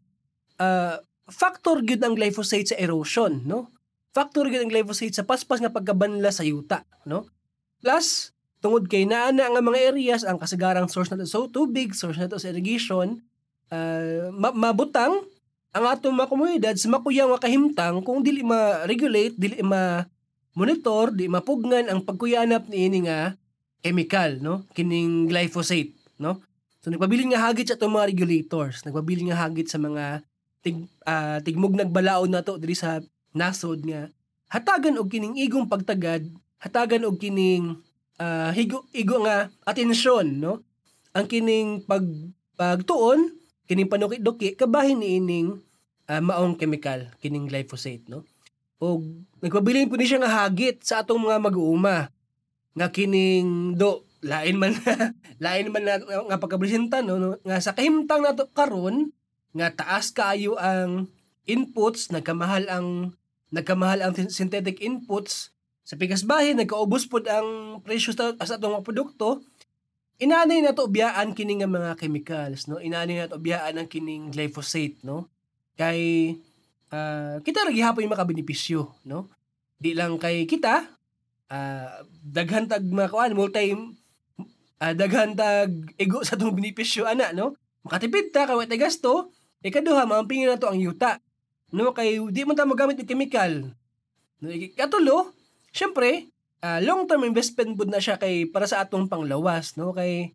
ah, 0.63 1.03
factor 1.27 1.83
gid 1.83 1.99
ang 2.07 2.15
glyphosate 2.15 2.71
sa 2.71 2.79
erosion 2.79 3.43
no 3.43 3.78
factor 4.13 4.49
gid 4.49 4.65
ang 4.65 4.73
glyphosate 4.73 5.15
sa 5.15 5.27
paspas 5.27 5.61
nga 5.61 5.73
pagkabanla 5.73 6.33
sa 6.33 6.47
yuta 6.47 6.85
no? 7.05 7.29
Plus 7.79 8.35
tungod 8.59 8.91
kay 8.91 9.07
naa 9.07 9.31
na 9.31 9.51
nga 9.51 9.63
mga 9.63 9.95
areas 9.95 10.23
ang 10.27 10.39
kasagarang 10.39 10.91
source 10.91 11.11
nato 11.15 11.27
so 11.27 11.47
tubig 11.47 11.95
source 11.95 12.19
nato 12.19 12.43
sa 12.43 12.51
irrigation 12.51 13.23
ah, 13.71 14.31
ma- 14.35 14.55
mabutang 14.55 15.23
ang 15.71 15.85
atong 15.87 16.17
mga 16.17 16.31
komunidad 16.33 16.75
sa 16.75 16.91
makuyang 16.91 17.31
nga 17.31 17.45
kahimtang 17.47 18.03
kung 18.03 18.25
dili 18.25 18.43
ma-regulate 18.43 19.37
dili 19.39 19.63
ma 19.63 20.03
monitor 20.59 21.15
di 21.15 21.31
mapugnan 21.31 21.87
ang 21.87 22.03
pagkuyanap 22.03 22.67
niini 22.67 23.07
nga 23.07 23.39
chemical 23.79 24.43
no? 24.43 24.67
Kining 24.75 25.31
glyphosate 25.31 25.95
no? 26.19 26.43
So 26.83 26.91
nagpabilin 26.91 27.31
nga 27.31 27.47
hagit 27.47 27.71
sa 27.71 27.79
atong 27.79 27.95
mga 27.95 28.11
regulators 28.11 28.83
nagpabilin 28.83 29.31
nga 29.31 29.47
hagit 29.47 29.71
sa 29.71 29.79
mga 29.79 30.27
tig 30.67 30.83
ah, 31.07 31.39
tigmog 31.39 31.79
nagbalaod 31.79 32.27
nato 32.27 32.59
diri 32.59 32.75
sa 32.75 32.99
nasod 33.37 33.85
nga 33.85 34.09
hatagan 34.49 34.97
og 34.97 35.09
kining 35.13 35.37
igong 35.37 35.69
pagtagad 35.69 36.25
hatagan 36.59 37.07
og 37.07 37.21
kining 37.21 37.79
ah, 38.19 38.51
higo 38.51 38.85
igo 38.97 39.23
nga 39.25 39.53
atensyon 39.65 40.41
no? 40.41 40.65
Ang 41.17 41.27
kining 41.27 41.83
pag 41.89 42.05
pagtuon 42.59 43.33
kining 43.69 43.91
panuki-duki 43.91 44.57
kabahin 44.57 45.01
niining 45.01 45.61
ah, 46.09 46.21
maong 46.25 46.57
chemical 46.57 47.13
kining 47.21 47.47
glyphosate 47.47 48.09
no? 48.09 48.25
Og 48.79 49.03
nagpabilin 49.43 49.91
po 49.91 49.99
ni 49.99 50.07
siya 50.07 50.23
nga 50.23 50.47
hagit 50.47 50.87
sa 50.87 51.03
atong 51.03 51.27
mga 51.27 51.43
mag-uuma 51.43 52.15
nga 52.79 52.89
kining 52.95 53.75
do 53.75 54.07
lain 54.23 54.59
man 54.59 54.75
lain 55.45 55.71
man 55.71 55.83
na, 55.83 55.99
nga 56.03 56.39
pagkapresenta 56.39 57.03
no, 57.03 57.19
no 57.19 57.29
nga 57.43 57.59
sa 57.59 57.75
kahimtang 57.75 58.23
nato 58.23 58.51
karon 58.51 59.11
nga 59.55 59.75
taas 59.75 60.15
kaayo 60.15 60.55
ang 60.59 61.11
inputs 61.49 62.13
nagkamahal 62.13 62.69
ang 62.69 63.17
nagkamahal 63.49 64.05
ang 64.05 64.13
syn- 64.13 64.33
synthetic 64.33 64.85
inputs. 64.85 65.57
Sa 65.89 65.97
pikas 65.97 66.29
bahin 66.29 66.61
nagkaubos 66.61 67.09
pod 67.09 67.25
ang 67.25 67.81
presyo 67.81 68.13
sa, 68.13 68.37
sa 68.45 68.61
atong 68.61 68.77
mga 68.77 68.85
produkto. 68.85 69.41
Inanay 70.21 70.61
na 70.61 70.77
to 70.77 70.91
biyaan 70.91 71.33
kini 71.33 71.63
nga 71.63 71.71
mga 71.71 71.97
chemicals 71.97 72.69
no? 72.69 72.77
Inanay 72.77 73.25
na 73.25 73.31
to 73.31 73.41
ang 73.41 73.89
kining 73.89 74.29
glyphosate 74.29 75.01
no? 75.01 75.33
Kay 75.81 76.35
ah, 76.93 77.41
kita 77.41 77.65
ra 77.65 77.73
gihapon 77.73 78.05
yung 78.05 78.13
makabenepisyo 78.13 78.93
no? 79.09 79.33
Di 79.81 79.97
lang 79.97 80.21
kay 80.21 80.45
kita 80.45 80.85
ah, 81.49 82.05
daghan 82.21 82.69
tag 82.69 82.85
mga 82.85 83.09
kuan 83.09 83.33
multi 83.33 83.73
ah, 84.83 84.93
daghan 84.93 85.33
tag 85.33 85.73
ego 85.97 86.21
sa 86.21 86.37
tong 86.37 86.53
benepisyo 86.53 87.09
ana 87.09 87.33
no? 87.33 87.57
Makatipid 87.87 88.35
ta 88.35 88.45
kay 88.45 88.77
gasto. 88.77 89.33
Ikaduha 89.65 90.05
maampingin 90.05 90.53
na 90.53 90.61
to 90.61 90.69
ang 90.69 90.83
yuta 90.83 91.23
no 91.73 91.93
kay 91.93 92.17
di 92.33 92.43
man 92.49 92.57
ta 92.57 92.65
magamit 92.65 93.01
og 93.01 93.09
chemical. 93.09 93.73
No 94.41 94.47
katulo 94.77 95.33
syempre 95.75 96.33
ah, 96.65 96.81
long 96.81 97.05
term 97.05 97.27
investment 97.29 97.77
bud 97.77 97.93
na 97.93 98.01
siya 98.01 98.17
kay 98.17 98.49
para 98.49 98.65
sa 98.65 98.85
atong 98.85 99.11
panglawas 99.11 99.77
no? 99.77 99.93
Kay 99.93 100.33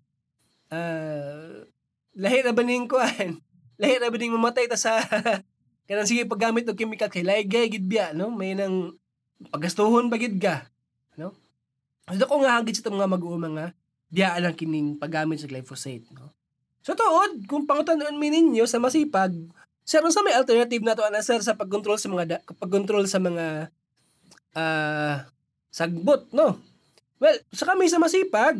ah 0.70 1.66
lahi 2.14 2.46
na 2.46 2.54
ba 2.54 2.62
ning 2.62 2.86
kuan 2.86 3.42
lahi 3.82 3.98
na 3.98 4.14
ba 4.14 4.18
ning 4.18 4.34
mamatay 4.34 4.70
ta 4.70 4.78
sa 4.78 5.02
kanang 5.90 6.08
sige 6.08 6.30
paggamit 6.30 6.70
og 6.70 6.78
chemical 6.78 7.10
kay 7.10 7.26
lahi 7.26 7.44
gay 7.50 7.66
gid 7.68 7.90
biya 7.90 8.14
no? 8.14 8.30
May 8.30 8.54
nang 8.54 8.94
pagastuhon 9.50 10.14
ba 10.14 10.22
gid 10.22 10.38
ka 10.38 10.70
no? 11.18 11.34
So 12.14 12.28
ko 12.28 12.44
nga 12.44 12.60
hagit 12.60 12.78
sa 12.78 12.92
mga 12.92 13.10
mag-uuma 13.10 13.48
nga 13.50 13.68
biyaan 14.14 14.46
lang 14.46 14.54
kining 14.54 15.02
paggamit 15.02 15.42
sa 15.42 15.50
glyphosate 15.50 16.06
no? 16.14 16.30
So 16.84 16.94
tuod 16.94 17.48
kung 17.48 17.64
pangutanon 17.66 18.20
mi 18.20 18.28
ninyo 18.30 18.68
sa 18.68 18.78
masipag 18.78 19.32
sir 19.84 20.04
sa 20.08 20.24
may 20.24 20.36
alternative 20.36 20.84
na 20.84 20.96
to 20.96 21.04
ana 21.04 21.20
sir 21.20 21.40
sa 21.44 21.60
pagkontrol 21.60 22.00
sa 22.00 22.08
mga 22.12 22.26
da- 22.26 22.44
pagkontrol 22.60 23.04
sa 23.08 23.20
mga 23.20 23.70
ah 24.56 25.28
sagbot 25.74 26.32
no? 26.32 26.60
Well 27.20 27.38
sa 27.52 27.68
kami 27.68 27.92
sa 27.92 28.00
masipag 28.00 28.60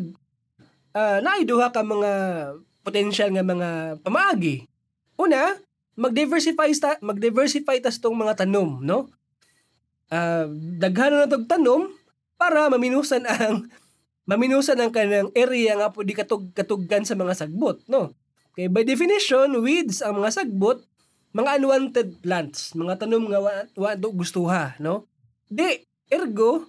ah 0.92 1.18
naiduha 1.24 1.72
ka 1.72 1.80
mga 1.80 2.12
potential 2.84 3.32
nga 3.32 3.44
mga 3.44 3.68
pamaagi. 4.04 4.68
Una 5.16 5.56
mag-diversify 5.94 6.70
sta, 6.74 6.98
mag-diversify 7.00 7.78
tas 7.80 7.98
tong 8.02 8.18
mga 8.18 8.44
tanom 8.44 8.84
no? 8.84 9.08
Ah, 10.12 10.46
daghan 10.78 11.16
na 11.16 11.30
tog 11.30 11.48
tanom 11.48 11.88
para 12.36 12.68
maminusan 12.68 13.24
ang 13.24 13.64
maminusan 14.28 14.76
ang 14.76 14.92
kanang 14.92 15.32
area 15.32 15.76
nga 15.80 15.88
po 15.88 16.04
di 16.04 16.12
katug 16.12 16.52
katuggan 16.52 17.08
sa 17.08 17.16
mga 17.16 17.32
sagbot 17.32 17.80
no? 17.88 18.12
Kay 18.54 18.70
by 18.70 18.84
definition 18.86 19.50
weeds 19.64 20.04
ang 20.04 20.20
mga 20.20 20.30
sagbot 20.44 20.84
mga 21.34 21.58
unwanted 21.58 22.08
plants 22.22 22.72
mga 22.78 23.04
tanom 23.04 23.26
nga 23.28 23.42
wa, 23.42 23.52
wa 23.74 23.92
no 24.78 25.10
di 25.50 25.82
ergo 26.08 26.64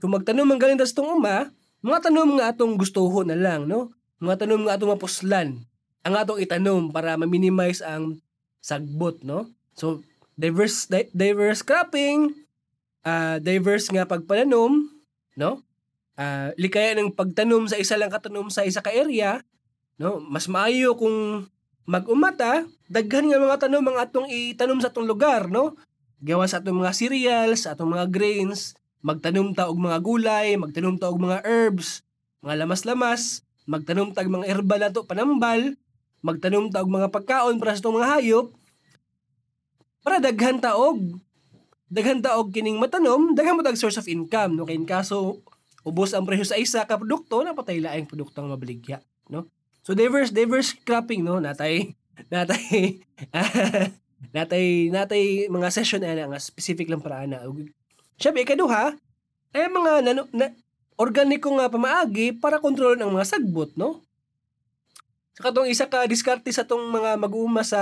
kung 0.00 0.12
magtanom 0.12 0.48
ang 0.48 0.60
galing 0.60 0.78
tong 0.78 1.18
uma 1.18 1.48
mga 1.80 1.98
tanom 2.08 2.36
nga 2.36 2.52
atong 2.52 2.76
gustuho 2.76 3.24
na 3.24 3.34
lang 3.34 3.64
no 3.64 3.90
mga 4.20 4.44
tanom 4.44 4.68
nga 4.68 4.76
atong 4.76 4.92
mapuslan 4.92 5.64
ang 6.04 6.14
atong 6.16 6.40
itanom 6.40 6.92
para 6.92 7.16
ma-minimize 7.16 7.80
ang 7.80 8.20
sagbot 8.60 9.24
no 9.24 9.48
so 9.72 10.04
diverse 10.40 10.88
di- 10.88 11.12
diverse 11.12 11.60
cropping 11.60 12.32
ah 13.04 13.40
diverse 13.40 13.88
nga 13.88 14.08
pagpananom, 14.08 14.88
no? 15.36 15.50
Ah 16.16 16.52
likaya 16.56 16.96
ng 16.96 17.12
pagtanom 17.12 17.68
sa 17.68 17.80
isa 17.80 17.96
lang 17.96 18.12
katanom 18.12 18.48
sa 18.52 18.64
isa 18.64 18.84
ka 18.84 18.92
area, 18.92 19.40
no? 20.00 20.20
Mas 20.20 20.48
maayo 20.48 20.96
kung 20.96 21.48
mag-umata, 21.88 22.68
daghan 22.90 23.30
nga 23.30 23.38
mga 23.38 23.70
tanom 23.70 23.86
ang 23.86 23.98
atong 24.02 24.26
itanom 24.26 24.82
sa 24.82 24.90
atong 24.90 25.06
lugar, 25.06 25.46
no? 25.46 25.78
Gawa 26.18 26.50
sa 26.50 26.58
atong 26.58 26.82
mga 26.82 26.92
cereals, 26.92 27.70
atong 27.70 27.94
mga 27.94 28.10
grains, 28.10 28.74
magtanom 29.00 29.54
ta 29.54 29.70
og 29.70 29.78
mga 29.78 30.02
gulay, 30.02 30.58
magtanom 30.58 30.98
ta 30.98 31.06
og 31.08 31.22
mga 31.22 31.46
herbs, 31.46 32.02
mga 32.42 32.66
lamas-lamas, 32.66 33.46
magtanom 33.64 34.10
ta 34.10 34.26
og 34.26 34.34
mga 34.42 34.50
herbal 34.50 34.82
nato 34.82 35.06
panambal, 35.06 35.78
magtanom 36.20 36.66
ta 36.68 36.82
og 36.82 36.90
mga 36.90 37.08
pagkaon 37.14 37.62
para 37.62 37.78
sa 37.78 37.80
atong 37.86 37.96
mga 38.02 38.10
hayop, 38.18 38.46
para 40.02 40.18
daghan 40.18 40.58
ta 40.58 40.74
og 40.74 41.22
daghan 41.86 42.18
ta 42.18 42.42
og 42.42 42.50
kining 42.50 42.76
matanom, 42.82 43.38
daghan 43.38 43.54
mo 43.54 43.62
tag 43.62 43.78
source 43.78 43.96
of 44.02 44.10
income 44.10 44.58
no? 44.58 44.66
Kay 44.66 44.76
in 44.76 44.84
kaso 44.84 45.40
ubos 45.86 46.12
ang 46.12 46.28
presyo 46.28 46.44
sa 46.44 46.60
isa 46.60 46.84
ka 46.84 47.00
produkto 47.00 47.40
napatay 47.40 47.80
laing 47.80 48.04
produkto 48.04 48.42
nga 48.42 48.52
mabaligya 48.52 48.98
no? 49.32 49.48
So 49.80 49.96
diverse 49.96 50.34
diverse 50.34 50.76
cropping 50.84 51.24
no? 51.24 51.40
Natay 51.40 51.99
natay 52.28 53.00
natay 54.36 54.92
natay 54.92 55.24
mga 55.48 55.68
session 55.72 56.04
ana 56.04 56.28
nga 56.28 56.40
specific 56.42 56.90
lang 56.90 57.00
para 57.00 57.24
ana 57.24 57.48
ug 57.48 57.70
syempre 58.20 58.44
ikaduha 58.44 58.94
ay 59.50 59.66
mga 59.66 59.92
nano, 60.06 60.28
na, 60.30 60.52
organiko 61.00 61.48
nga 61.56 61.72
pamaagi 61.72 62.36
para 62.36 62.60
kontrolon 62.60 63.00
ang 63.00 63.16
mga 63.16 63.26
sagbot 63.32 63.72
no 63.80 64.04
sa 65.40 65.48
katong 65.48 65.72
isa 65.72 65.88
ka 65.88 66.04
diskarte 66.04 66.52
sa 66.52 66.68
tong 66.68 66.92
mga 66.92 67.16
mag-uuma 67.16 67.64
sa 67.64 67.80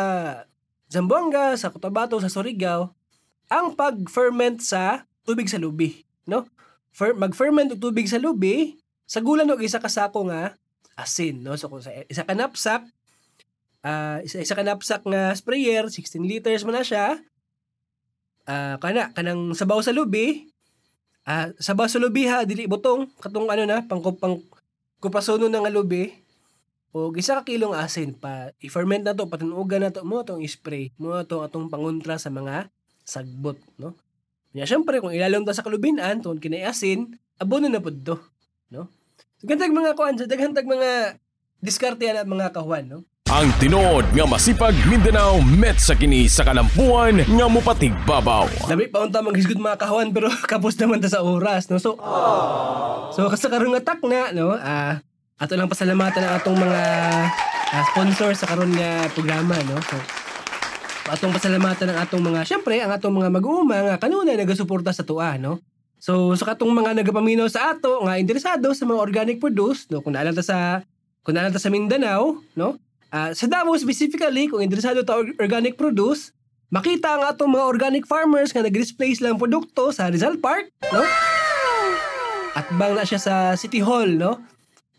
Zamboanga, 0.88 1.52
sa 1.58 1.68
Cotabato, 1.68 2.16
sa 2.22 2.32
Surigao, 2.32 2.96
ang 3.50 3.76
pag-ferment 3.76 4.62
sa 4.62 5.04
tubig 5.26 5.50
sa 5.50 5.60
lubi, 5.60 6.06
no? 6.24 6.48
Fer- 6.94 7.18
mag-ferment 7.18 7.76
og 7.76 7.80
tubig 7.80 8.08
sa 8.08 8.16
lubi, 8.16 8.80
sa 9.04 9.20
gulan 9.20 9.48
og 9.52 9.60
isa 9.60 9.82
ka 9.82 9.88
sako 9.88 10.32
nga 10.32 10.56
asin, 10.96 11.44
no? 11.44 11.56
So 11.60 11.68
kung 11.68 11.84
sa 11.84 11.92
isa 12.08 12.24
ka 12.24 12.32
knapsack, 12.32 12.88
ah 13.84 14.18
isa, 14.24 14.42
isa 14.42 14.54
ka 14.54 14.62
nga 14.64 15.34
sprayer, 15.34 15.84
16 15.86 16.22
liters 16.24 16.62
man 16.66 16.80
na 16.80 16.84
siya. 16.86 17.18
Ah 18.48 18.80
kana 18.80 19.12
kanang 19.12 19.52
sabaw 19.52 19.82
sa 19.84 19.94
lubi, 19.94 20.48
ah 21.28 21.52
sabaw 21.60 21.86
sa 21.86 22.00
lubi 22.00 22.26
ha 22.26 22.42
dili 22.48 22.64
butong 22.64 23.10
katong 23.20 23.48
ano 23.50 23.64
na 23.68 23.84
pang 23.84 24.00
pang 24.00 24.40
kupasono 24.98 25.46
na 25.46 25.62
lubi. 25.68 26.10
O 26.96 27.12
isa 27.12 27.36
ka 27.36 27.44
kilong 27.44 27.76
asin 27.76 28.16
pa 28.16 28.50
i-ferment 28.64 29.04
na 29.04 29.12
to 29.12 29.28
patunugan 29.28 29.84
na 29.84 29.92
to 29.92 30.02
mo 30.08 30.24
tong 30.24 30.40
spray 30.48 30.88
mo 30.96 31.20
to 31.28 31.44
atong 31.44 31.68
pangontra 31.68 32.16
sa 32.16 32.32
mga 32.32 32.72
sagbot, 33.04 33.56
no? 33.80 33.96
Kaya 34.52 34.64
syempre, 34.68 35.00
kung 35.00 35.12
ilalom 35.12 35.44
ta 35.44 35.56
sa 35.56 35.64
kalubinan, 35.64 36.20
tungkol 36.20 36.40
kinay 36.40 36.64
asin, 36.68 37.16
abono 37.40 37.68
na 37.68 37.80
pud 37.80 38.04
to, 38.04 38.16
no? 38.72 38.92
So, 39.40 39.46
gantag 39.46 39.72
mga 39.72 39.94
kuan, 39.94 40.18
sa 40.18 40.26
daghang 40.26 40.50
tag 40.50 40.66
mga 40.66 41.20
diskarte 41.62 42.04
na 42.10 42.26
mga 42.26 42.50
kahuan, 42.52 42.84
no? 42.88 43.06
Ang 43.28 43.52
tinuod 43.60 44.08
nga 44.16 44.24
masipag 44.24 44.72
Mindanao 44.88 45.44
met 45.44 45.76
sa 45.76 45.92
kini 45.92 46.32
sa 46.32 46.48
kalampuan 46.48 47.20
nga 47.20 47.44
mupatig 47.44 47.92
babaw. 48.08 48.48
Labi 48.72 48.88
pa 48.88 49.04
unta 49.04 49.20
maghisgod 49.20 49.60
mga 49.60 49.84
kahuan 49.84 50.16
pero 50.16 50.32
kapos 50.48 50.80
naman 50.80 50.96
ta 50.96 51.12
sa 51.12 51.20
oras 51.20 51.68
no. 51.68 51.76
So 51.76 52.00
So 53.12 53.28
kasi 53.28 53.52
karon 53.52 53.76
nga 53.76 53.84
tak 53.84 54.00
na 54.08 54.32
no. 54.32 54.56
Ah 54.56 55.04
ato 55.36 55.60
lang 55.60 55.68
pasalamatan 55.68 56.24
ang 56.24 56.40
atong 56.40 56.56
mga 56.56 56.80
ah, 57.68 57.84
sponsor 57.92 58.32
sa 58.32 58.48
karon 58.48 58.72
nga 58.72 59.12
programa 59.12 59.60
no. 59.60 59.76
So 59.76 60.00
atong 61.12 61.36
pasalamatan 61.36 61.92
ang 61.92 62.08
atong 62.08 62.24
mga 62.24 62.48
syempre 62.48 62.80
ang 62.80 62.96
atong 62.96 63.12
mga 63.12 63.28
mag-uuma 63.28 63.92
nga 63.92 63.96
kanunay 64.00 64.40
nagasuporta 64.40 64.88
sa 64.96 65.04
tuwa 65.04 65.36
no. 65.36 65.60
So 66.00 66.32
sa 66.32 66.56
katong 66.56 66.72
mga 66.72 67.04
nagapaminaw 67.04 67.52
sa 67.52 67.76
ato 67.76 68.08
nga 68.08 68.16
interesado 68.16 68.72
sa 68.72 68.88
mga 68.88 69.04
organic 69.04 69.36
produce 69.36 69.84
no 69.92 70.00
kung 70.00 70.16
naalala 70.16 70.40
sa 70.40 70.80
kung 71.20 71.36
naalala 71.36 71.60
sa 71.60 71.68
Mindanao 71.68 72.40
no. 72.56 72.80
Ah, 73.08 73.32
sa 73.32 73.48
Davao 73.48 73.72
specifically 73.80 74.52
kung 74.52 74.60
interesado 74.60 75.00
ta 75.00 75.16
or- 75.16 75.32
organic 75.40 75.80
produce 75.80 76.36
makita 76.68 77.16
ang 77.16 77.24
atong 77.24 77.56
mga 77.56 77.64
organic 77.64 78.04
farmers 78.04 78.52
nga 78.52 78.60
nag-display 78.60 79.16
silang 79.16 79.40
produkto 79.40 79.88
sa 79.88 80.12
Rizal 80.12 80.36
Park, 80.36 80.68
no? 80.92 81.00
At 82.52 82.68
bang 82.76 82.92
na 82.92 83.08
siya 83.08 83.16
sa 83.16 83.34
City 83.56 83.80
Hall, 83.80 84.12
no? 84.12 84.36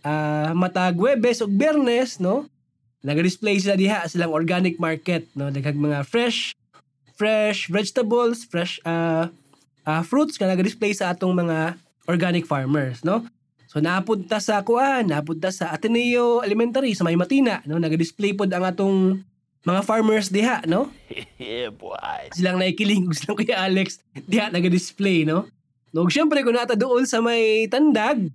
Ah, 0.02 0.58
matag 0.58 0.98
Webes 0.98 1.46
ug 1.46 1.54
Biyernes, 1.54 2.18
no? 2.18 2.50
Nag-display 3.06 3.62
sila 3.62 3.78
diha 3.78 4.10
silang 4.10 4.34
organic 4.34 4.82
market, 4.82 5.30
no? 5.38 5.54
Daghang 5.54 5.78
mga 5.78 6.02
fresh 6.10 6.58
fresh 7.14 7.70
vegetables, 7.70 8.42
fresh 8.50 8.82
ah 8.90 9.30
ah, 9.86 10.02
fruits 10.02 10.42
nga 10.42 10.50
nag-display 10.50 10.98
sa 10.98 11.14
atong 11.14 11.38
mga 11.38 11.78
organic 12.10 12.50
farmers, 12.50 13.06
no? 13.06 13.22
So 13.70 13.78
napunta 13.78 14.42
sa 14.42 14.66
kuan, 14.66 15.14
napunta 15.14 15.54
sa 15.54 15.70
Ateneo 15.70 16.42
Elementary 16.42 16.98
sa 16.98 17.06
May 17.06 17.14
Matina, 17.14 17.62
no? 17.70 17.78
Nag-display 17.78 18.34
pod 18.34 18.50
ang 18.50 18.66
atong 18.66 19.22
mga 19.62 19.86
farmers 19.86 20.34
diha, 20.34 20.66
no? 20.66 20.90
silang 22.36 22.58
naikiling 22.58 23.14
silang 23.14 23.38
kuya 23.38 23.62
Alex. 23.62 24.02
Diha 24.26 24.50
naga-display 24.50 25.22
no? 25.30 25.46
No 25.94 26.10
syempre 26.10 26.42
kung 26.42 26.58
nata 26.58 26.74
doon 26.74 27.06
sa 27.06 27.22
may 27.22 27.70
tandag 27.70 28.34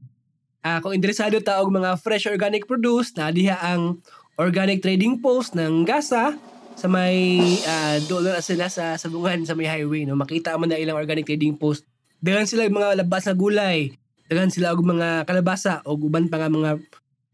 ah 0.64 0.78
kung 0.80 0.94
interesado 0.94 1.36
ta 1.42 1.60
og 1.60 1.74
mga 1.74 1.98
fresh 1.98 2.30
organic 2.30 2.64
produce 2.64 3.12
na 3.18 3.34
diha 3.34 3.58
ang 3.58 4.00
organic 4.40 4.80
trading 4.80 5.18
post 5.18 5.58
ng 5.58 5.82
Gasa 5.82 6.34
sa 6.74 6.86
may 6.86 7.38
ah, 7.66 7.98
doon 8.06 8.38
na 8.38 8.42
sila 8.42 8.70
sa 8.70 8.94
sabungan 8.94 9.42
sa 9.46 9.58
may 9.58 9.66
highway 9.66 10.06
no? 10.06 10.14
Makita 10.14 10.54
mo 10.54 10.66
na 10.66 10.78
ilang 10.78 10.94
organic 10.94 11.26
trading 11.26 11.58
post. 11.58 11.82
Daghan 12.22 12.46
sila 12.46 12.70
mga 12.70 13.02
labas 13.02 13.26
na 13.26 13.34
gulay 13.34 13.98
daghan 14.28 14.52
sila 14.52 14.72
og 14.72 14.84
mga 14.84 15.28
kalabasa 15.28 15.84
o 15.84 15.96
uban 15.96 16.32
pa 16.32 16.40
nga 16.40 16.48
mga 16.48 16.80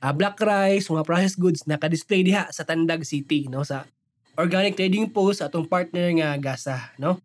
ah, 0.03 0.15
black 0.15 0.41
rice 0.43 0.91
mga 0.91 1.07
processed 1.07 1.39
goods 1.39 1.63
naka-display 1.67 2.27
diha 2.27 2.51
sa 2.51 2.67
Tandag 2.67 3.07
City 3.07 3.47
no 3.47 3.63
sa 3.63 3.87
organic 4.41 4.75
trading 4.79 5.13
post 5.13 5.45
atong 5.45 5.69
partner 5.69 6.09
nga 6.17 6.39
Gasa, 6.41 6.97
no? 6.97 7.21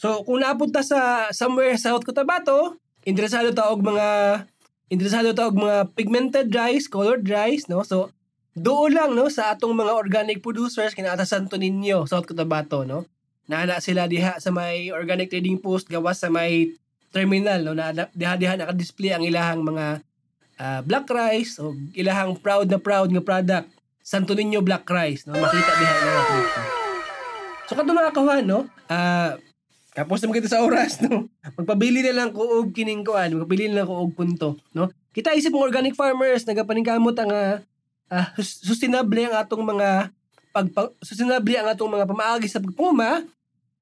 So 0.00 0.24
kung 0.24 0.42
napunta 0.42 0.80
sa 0.80 1.30
somewhere 1.30 1.76
sa 1.76 1.94
South 1.94 2.08
Cotabato, 2.08 2.80
interesado 3.04 3.52
ta 3.52 3.70
og 3.70 3.84
mga 3.84 4.08
interesado 4.88 5.36
ta 5.36 5.46
og 5.46 5.60
mga 5.60 5.92
pigmented 5.92 6.48
rice, 6.50 6.88
colored 6.88 7.28
rice, 7.28 7.68
no? 7.68 7.84
So 7.84 8.10
doon 8.54 8.94
lang 8.96 9.10
no 9.12 9.28
sa 9.28 9.54
atong 9.54 9.74
mga 9.76 9.92
organic 9.92 10.38
producers 10.40 10.96
kinaata 10.96 11.28
Santo 11.28 11.60
Niño, 11.60 12.08
South 12.08 12.26
Cotabato, 12.26 12.82
no? 12.82 13.06
Naana 13.44 13.78
sila 13.84 14.08
diha 14.08 14.40
sa 14.40 14.48
may 14.48 14.88
organic 14.88 15.28
trading 15.28 15.60
post 15.60 15.86
gawas 15.92 16.16
sa 16.16 16.32
may 16.32 16.72
terminal, 17.14 17.62
no? 17.62 17.72
Na 17.78 17.94
diha 17.94 18.34
diha 18.34 18.58
naka-display 18.58 19.14
ang 19.14 19.22
ilahang 19.22 19.62
mga 19.62 20.02
ah, 20.58 20.80
black 20.82 21.06
rice 21.06 21.62
o 21.62 21.70
ilahang 21.94 22.34
proud 22.42 22.66
na 22.66 22.82
proud 22.82 23.14
nga 23.14 23.22
product 23.22 23.70
Santo 24.04 24.36
Niño 24.36 24.60
Black 24.60 24.84
Rice, 24.90 25.24
no? 25.24 25.38
Makita 25.38 25.72
diha 25.78 25.94
na 25.94 26.10
natin. 26.10 26.42
So 27.64 27.72
kadto 27.72 27.96
mga 27.96 28.12
kawan, 28.12 28.44
no? 28.44 28.68
Ah, 28.90 29.38
tapos 29.94 30.18
naman 30.20 30.42
kita 30.42 30.50
sa 30.50 30.60
oras, 30.60 30.98
no? 31.06 31.30
Magpabili 31.54 32.02
na 32.02 32.12
lang 32.12 32.30
ko 32.34 32.60
og 32.60 32.74
kining 32.74 33.06
kuan, 33.06 33.32
magpabili 33.32 33.70
na 33.70 33.80
lang 33.80 33.88
ko 33.88 34.04
og 34.04 34.12
punto, 34.12 34.60
no? 34.74 34.90
Kita 35.14 35.32
isip 35.32 35.54
ng 35.54 35.62
organic 35.62 35.94
farmers 35.94 36.44
nagapaningkamot 36.44 37.16
ang 37.16 37.30
ah, 37.30 37.54
ah, 38.10 38.28
sus- 38.36 38.60
sustainable 38.66 39.22
ang 39.24 39.38
atong 39.38 39.64
mga 39.64 40.10
pag 40.54 40.66
sustainable 41.00 41.56
ang 41.56 41.66
atong 41.72 41.90
mga 41.90 42.06
pamaagi 42.06 42.46
sa 42.50 42.62
pagpuma 42.62 43.24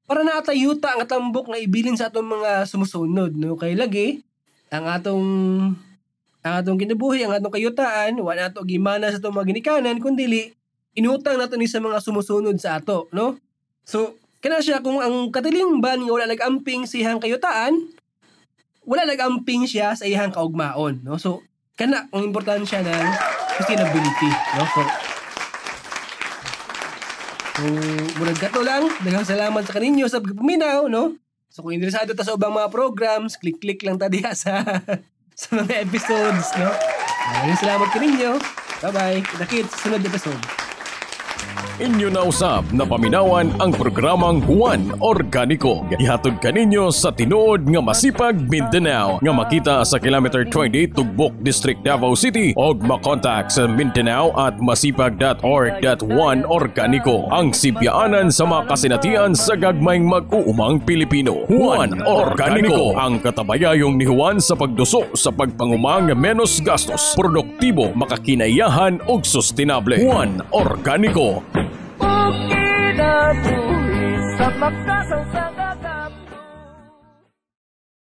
para 0.06 0.26
na 0.26 0.42
atayuta 0.42 0.92
ang 0.92 1.06
atambok 1.06 1.52
nga 1.54 1.62
ibilin 1.62 1.96
sa 1.96 2.10
atong 2.10 2.26
mga 2.26 2.66
sumusunod, 2.66 3.32
no? 3.38 3.54
Kay 3.54 3.78
lagi 3.78 4.20
ang 4.72 4.88
atong 4.88 5.26
ang 6.42 6.54
atong 6.58 6.78
kinabuhi, 6.80 7.22
ang 7.22 7.32
atong 7.38 7.54
kayutaan, 7.54 8.18
wala 8.18 8.50
nato 8.50 8.66
gimana 8.66 9.14
sa 9.14 9.22
atong 9.22 9.38
mga 9.38 9.48
ginikanan, 9.54 9.96
kundi 10.02 10.50
inutang 10.98 11.38
nato 11.38 11.54
ni 11.54 11.70
sa 11.70 11.78
mga 11.78 12.02
sumusunod 12.02 12.58
sa 12.58 12.82
ato, 12.82 13.06
no? 13.14 13.38
So, 13.86 14.18
kana 14.42 14.58
siya 14.58 14.82
kung 14.82 14.98
ang 14.98 15.30
katilingban 15.30 16.02
nga 16.02 16.12
wala 16.12 16.26
nag-amping 16.26 16.82
sa 16.84 16.98
iyang 16.98 17.22
kayutaan, 17.22 17.78
wala 18.82 19.06
nag-amping 19.06 19.70
siya 19.70 19.94
sa 19.94 20.02
iyang 20.02 20.34
kaugmaon, 20.34 21.06
no? 21.06 21.14
So, 21.14 21.46
kana 21.78 22.10
ang 22.10 22.26
importansya 22.26 22.82
ng 22.82 23.06
sustainability, 23.62 24.30
no? 24.58 24.66
So, 24.74 24.82
So, 27.52 27.68
murag 28.16 28.40
kato 28.40 28.64
lang. 28.64 28.88
Daghang 29.04 29.28
salamat 29.28 29.62
sa 29.68 29.76
kaninyo 29.76 30.08
sa 30.08 30.24
pagpaminaw, 30.24 30.88
no? 30.88 31.20
So, 31.52 31.60
kung 31.60 31.76
interesado 31.76 32.16
ta 32.16 32.24
sa 32.24 32.32
ubang 32.32 32.56
mga 32.56 32.72
programs, 32.72 33.36
click-click 33.36 33.84
lang 33.84 34.00
ta 34.00 34.08
diha 34.08 34.32
sa 34.32 34.64
sa 35.40 35.48
mga 35.60 35.84
episodes, 35.84 36.48
no? 36.56 36.72
Maraming 37.28 37.60
salamat 37.60 37.88
kaninyo. 37.92 38.32
Bye-bye. 38.80 39.20
Kita-kits 39.20 39.72
sa 39.76 39.78
sunod 39.84 40.00
episode. 40.00 40.71
Inyo 41.80 42.12
na 42.12 42.28
usab 42.28 42.68
na 42.76 42.84
paminawan 42.84 43.48
ang 43.56 43.72
programang 43.72 44.44
Juan 44.44 44.92
Organico. 45.00 45.88
Ihatod 45.96 46.36
kaninyo 46.36 46.92
sa 46.92 47.08
tinuod 47.08 47.64
nga 47.64 47.80
masipag 47.80 48.44
Mindanao 48.44 49.16
nga 49.16 49.32
makita 49.32 49.80
sa 49.80 49.96
kilometer 49.96 50.44
28 50.44 50.92
Tugbok 50.92 51.32
District 51.40 51.80
Davao 51.80 52.12
City 52.12 52.52
o 52.60 52.76
makontak 52.76 53.48
sa 53.48 53.64
Mindanao 53.64 54.36
at 54.36 54.60
masipag.org.1 54.60 56.44
Organico. 56.44 57.24
Ang 57.32 57.56
sibyaanan 57.56 58.28
sa 58.28 58.44
mga 58.44 58.68
kasinatian 58.68 59.32
sa 59.32 59.56
gagmayng 59.56 60.04
mag-uumang 60.04 60.76
Pilipino. 60.84 61.48
Juan 61.48 62.04
Organico 62.04 63.00
ang 63.00 63.16
katabayayong 63.24 63.96
ni 63.96 64.04
Juan 64.04 64.44
sa 64.44 64.60
pagduso 64.60 65.08
sa 65.16 65.32
pagpangumang 65.32 66.12
menos 66.12 66.60
gastos, 66.60 67.16
produktibo, 67.16 67.96
makakinayahan 67.96 69.00
ug 69.08 69.24
sustainable. 69.24 69.96
Juan 69.96 70.44
Organico 70.52 71.40
Kinabuhi 72.30 74.06
sa 74.38 74.48
makasang 74.60 75.26